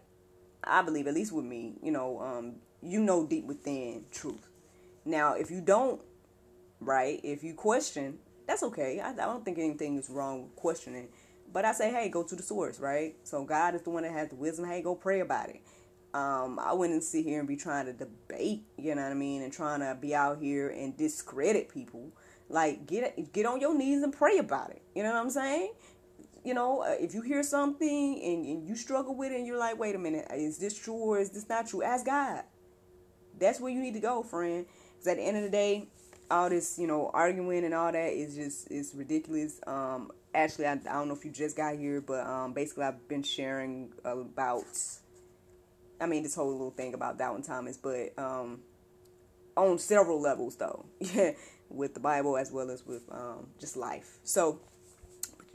I 0.64 0.84
believe 0.84 1.08
at 1.08 1.16
least 1.16 1.32
with 1.32 1.44
me, 1.44 1.74
you 1.82 1.92
know, 1.92 2.20
um, 2.22 2.58
you 2.84 3.00
know 3.00 3.26
deep 3.26 3.46
within 3.46 4.06
truth. 4.12 4.48
Now, 5.04 5.34
if 5.34 5.50
you 5.50 5.60
don't, 5.60 6.00
right, 6.80 7.20
if 7.24 7.44
you 7.44 7.56
question, 7.56 8.20
that's 8.48 8.62
okay. 8.62 9.00
I, 9.00 9.10
I 9.10 9.14
don't 9.14 9.44
think 9.44 9.58
anything 9.58 9.98
is 9.98 10.08
wrong 10.08 10.44
with 10.44 10.56
questioning. 10.56 11.08
But 11.52 11.66
I 11.66 11.72
say, 11.72 11.92
hey, 11.92 12.10
go 12.10 12.22
to 12.22 12.36
the 12.36 12.44
source, 12.44 12.80
right? 12.80 13.16
So 13.24 13.44
God 13.44 13.74
is 13.74 13.82
the 13.82 13.90
one 13.90 14.04
that 14.04 14.12
has 14.12 14.30
the 14.30 14.36
wisdom. 14.36 14.68
Hey, 14.68 14.84
go 14.84 14.94
pray 14.94 15.22
about 15.22 15.50
it. 15.50 15.62
Um, 16.14 16.60
I 16.60 16.74
wouldn't 16.74 17.04
sit 17.04 17.26
here 17.26 17.40
and 17.40 17.48
be 17.48 17.56
trying 17.56 17.88
to 17.88 17.94
debate, 17.94 18.64
you 18.78 18.94
know 18.94 19.02
what 19.02 19.12
I 19.12 19.16
mean, 19.16 19.42
and 19.42 19.52
trying 19.52 19.80
to 19.80 19.98
be 20.00 20.14
out 20.14 20.40
here 20.40 20.70
and 20.70 20.96
discredit 20.96 21.70
people. 21.70 22.12
Like 22.50 22.86
get 22.86 23.34
get 23.34 23.46
on 23.48 23.60
your 23.60 23.76
knees 23.76 24.04
and 24.04 24.14
pray 24.14 24.38
about 24.38 24.70
it. 24.70 24.82
You 24.96 25.04
know 25.04 25.12
what 25.12 25.22
I'm 25.22 25.30
saying? 25.32 25.74
You 26.46 26.54
know, 26.54 26.82
uh, 26.82 26.96
if 27.00 27.16
you 27.16 27.22
hear 27.22 27.42
something 27.42 28.22
and, 28.22 28.46
and 28.46 28.68
you 28.68 28.76
struggle 28.76 29.16
with 29.16 29.32
it 29.32 29.38
and 29.38 29.48
you're 29.48 29.58
like, 29.58 29.80
wait 29.80 29.96
a 29.96 29.98
minute, 29.98 30.28
is 30.36 30.58
this 30.58 30.78
true 30.78 30.94
or 30.94 31.20
is 31.20 31.32
this 31.32 31.48
not 31.50 31.68
true? 31.68 31.82
Ask 31.82 32.06
God. 32.06 32.44
That's 33.40 33.60
where 33.60 33.72
you 33.72 33.82
need 33.82 33.94
to 33.94 34.00
go, 34.00 34.22
friend. 34.24 34.66
Because 34.92 35.08
at 35.08 35.18
the 35.18 35.24
end 35.24 35.38
of 35.38 35.44
the 35.44 35.50
day, 35.50 35.88
all 36.30 36.50
this, 36.50 36.78
you 36.78 36.86
know, 36.86 37.10
arguing 37.14 37.64
and 37.64 37.74
all 37.74 37.92
that 37.92 38.14
is 38.14 38.36
just 38.36 38.70
is 38.70 38.94
ridiculous. 38.96 39.60
Um, 39.66 40.12
actually, 40.36 40.66
I, 40.66 40.74
I 40.74 40.76
don't 40.76 41.08
know 41.08 41.16
if 41.16 41.26
you 41.26 41.32
just 41.32 41.56
got 41.56 41.78
here, 41.78 42.02
but 42.02 42.26
um, 42.28 42.54
basically, 42.54 42.84
I've 42.84 43.08
been 43.08 43.24
sharing 43.24 43.94
about 44.04 44.66
I 46.02 46.06
mean, 46.06 46.24
this 46.24 46.36
whole 46.36 46.52
little 46.52 46.72
thing 46.72 46.94
about 46.94 47.18
Doubting 47.18 47.44
Thomas, 47.44 47.78
but 47.78 48.18
um, 48.18 48.60
on 49.56 49.78
several 49.80 50.22
levels, 50.22 50.56
though, 50.56 50.86
with 51.70 51.94
the 51.94 52.00
Bible 52.00 52.38
as 52.38 52.52
well 52.52 52.70
as 52.70 52.86
with 52.86 53.04
um, 53.12 53.48
just 53.60 53.78
life. 53.78 54.20
So 54.24 54.60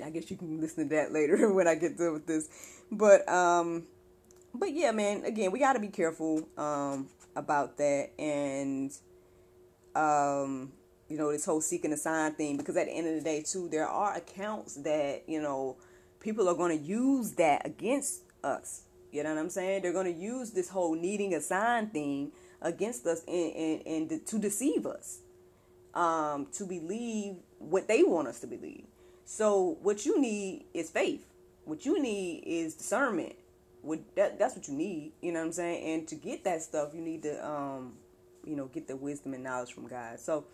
I 0.05 0.11
guess 0.11 0.31
you 0.31 0.37
can 0.37 0.61
listen 0.61 0.89
to 0.89 0.95
that 0.97 1.13
later 1.13 1.53
when 1.53 1.69
I 1.69 1.75
get 1.75 1.99
done 1.99 2.15
with 2.15 2.27
this. 2.27 2.49
But 2.91 3.29
um, 3.29 3.85
but 4.55 4.73
yeah, 4.73 4.93
man. 4.93 5.25
Again, 5.25 5.51
we 5.51 5.59
got 5.59 5.75
to 5.75 5.81
be 5.81 5.89
careful 5.89 6.49
um, 6.57 7.09
about 7.37 7.77
that, 7.79 8.11
and 8.19 8.93
um, 9.95 10.73
you 11.09 11.17
know, 11.17 11.31
this 11.33 11.45
whole 11.45 11.61
seeking 11.61 11.93
a 11.93 11.97
sign 11.97 12.35
thing. 12.35 12.57
Because 12.57 12.77
at 12.77 12.87
the 12.87 12.93
end 12.93 13.09
of 13.09 13.15
the 13.15 13.21
day, 13.21 13.43
too, 13.43 13.69
there 13.69 13.89
are 13.89 14.17
accounts 14.17 14.77
that 14.83 15.25
you 15.27 15.41
know 15.41 15.77
people 16.21 16.49
are 16.49 16.55
going 16.55 16.77
to 16.77 16.85
use 16.85 17.33
that 17.33 17.67
against 17.67 18.23
us 18.43 18.83
you 19.11 19.23
know 19.23 19.35
what 19.35 19.39
I'm 19.39 19.51
saying? 19.51 19.83
They're 19.83 19.93
going 19.93 20.13
to 20.13 20.21
use 20.21 20.51
this 20.51 20.69
whole 20.69 20.95
needing 20.95 21.35
a 21.35 21.41
sign 21.41 21.89
thing 21.89 22.33
against 22.61 23.07
us 23.07 23.23
and, 23.27 23.53
and, 23.55 24.11
and 24.11 24.27
to 24.27 24.39
deceive 24.39 24.87
us, 24.87 25.21
um, 25.95 26.47
to 26.53 26.65
believe 26.65 27.37
what 27.59 27.89
they 27.89 28.03
want 28.03 28.29
us 28.29 28.41
to 28.41 28.47
believe. 28.47 28.85
So 29.25 29.79
what 29.83 30.07
you 30.07 30.21
need 30.21 30.67
is 30.75 30.91
faith. 30.91 31.27
What 31.65 31.85
you 31.85 32.01
need 32.01 32.45
is 32.47 32.75
discernment. 32.75 33.35
What 33.83 34.01
that, 34.17 34.39
that's 34.39 34.57
what 34.57 34.69
you 34.69 34.75
need. 34.75 35.13
You 35.21 35.33
know 35.33 35.41
what 35.41 35.47
I'm 35.47 35.53
saying? 35.53 35.95
And 35.95 36.09
to 36.09 36.15
get 36.15 36.45
that 36.45 36.63
stuff, 36.63 36.95
you 36.95 37.01
need 37.01 37.23
to, 37.23 37.47
um, 37.47 37.95
you 38.45 38.57
know, 38.57 38.67
get 38.67 38.89
the 38.89 38.97
wisdom 38.97 39.35
and 39.35 39.45
knowledge 39.45 39.73
from 39.73 39.87
God. 39.87 40.19
So 40.19 40.45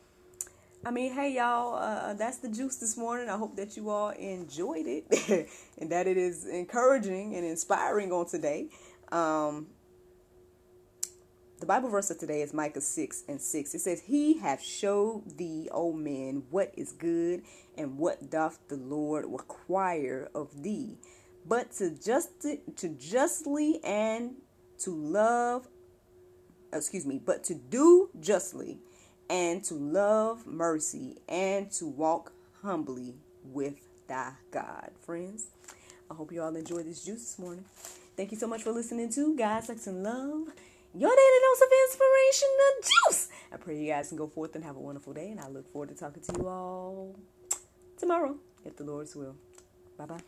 I 0.86 0.90
mean, 0.90 1.14
hey 1.14 1.32
y'all, 1.32 1.76
uh, 1.76 2.12
that's 2.12 2.38
the 2.38 2.48
juice 2.48 2.76
this 2.76 2.96
morning. 2.98 3.30
I 3.30 3.38
hope 3.38 3.56
that 3.56 3.74
you 3.74 3.88
all 3.88 4.10
enjoyed 4.10 4.86
it 4.86 5.48
and 5.78 5.90
that 5.90 6.06
it 6.06 6.18
is 6.18 6.46
encouraging 6.46 7.34
and 7.34 7.46
inspiring 7.46 8.12
on 8.12 8.26
today. 8.26 8.68
Um, 9.10 9.68
the 11.60 11.64
Bible 11.64 11.88
verse 11.88 12.10
of 12.10 12.18
today 12.18 12.42
is 12.42 12.52
Micah 12.52 12.82
6 12.82 13.24
and 13.28 13.40
6. 13.40 13.74
It 13.74 13.78
says, 13.78 14.02
He 14.02 14.38
hath 14.38 14.62
showed 14.62 15.38
thee, 15.38 15.70
O 15.72 15.94
man, 15.94 16.42
what 16.50 16.70
is 16.76 16.92
good, 16.92 17.44
and 17.78 17.96
what 17.96 18.30
doth 18.30 18.58
the 18.68 18.76
Lord 18.76 19.24
require 19.26 20.28
of 20.34 20.62
thee, 20.62 20.98
but 21.46 21.72
to 21.76 21.90
just 21.90 22.28
to 22.42 22.88
justly 22.90 23.82
and 23.82 24.34
to 24.80 24.90
love, 24.90 25.66
excuse 26.74 27.06
me, 27.06 27.18
but 27.24 27.42
to 27.44 27.54
do 27.54 28.10
justly 28.20 28.80
and 29.30 29.64
to 29.64 29.74
love 29.74 30.46
mercy 30.46 31.18
and 31.28 31.70
to 31.72 31.86
walk 31.86 32.32
humbly 32.62 33.14
with 33.44 33.74
thy 34.08 34.32
God. 34.50 34.90
Friends, 35.00 35.46
I 36.10 36.14
hope 36.14 36.32
you 36.32 36.42
all 36.42 36.54
enjoyed 36.54 36.86
this 36.86 37.04
juice 37.04 37.20
this 37.20 37.38
morning. 37.38 37.64
Thank 38.16 38.32
you 38.32 38.38
so 38.38 38.46
much 38.46 38.62
for 38.62 38.72
listening 38.72 39.10
to 39.14 39.36
God, 39.36 39.64
Sex, 39.64 39.86
and 39.86 40.02
Love. 40.02 40.48
Your 40.96 41.10
daily 41.10 41.40
dose 41.42 41.60
of 41.60 41.68
inspiration, 41.88 42.48
the 42.56 42.88
juice. 43.10 43.28
I 43.52 43.56
pray 43.56 43.80
you 43.80 43.90
guys 43.90 44.08
can 44.08 44.16
go 44.16 44.28
forth 44.28 44.54
and 44.54 44.62
have 44.64 44.76
a 44.76 44.80
wonderful 44.80 45.12
day, 45.12 45.30
and 45.30 45.40
I 45.40 45.48
look 45.48 45.68
forward 45.72 45.88
to 45.88 45.94
talking 45.96 46.22
to 46.22 46.32
you 46.38 46.48
all 46.48 47.16
tomorrow, 47.98 48.36
if 48.64 48.76
the 48.76 48.84
Lord's 48.84 49.16
will. 49.16 49.34
Bye 49.98 50.06
bye. 50.06 50.20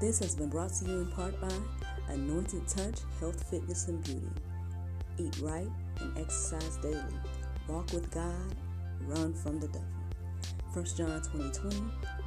This 0.00 0.18
has 0.18 0.34
been 0.34 0.48
brought 0.48 0.72
to 0.74 0.84
you 0.84 1.02
in 1.02 1.06
part 1.12 1.40
by 1.40 1.48
Anointed 2.14 2.66
Touch, 2.68 3.00
Health, 3.18 3.42
Fitness, 3.50 3.88
and 3.88 4.00
Beauty. 4.04 4.30
Eat 5.18 5.36
right 5.42 5.68
and 6.00 6.16
exercise 6.16 6.76
daily. 6.76 7.02
Walk 7.68 7.92
with 7.92 8.08
God, 8.12 8.54
run 9.00 9.34
from 9.34 9.58
the 9.58 9.66
devil. 9.66 9.82
1 10.72 10.84
John 10.96 11.20
2020, 11.32 11.76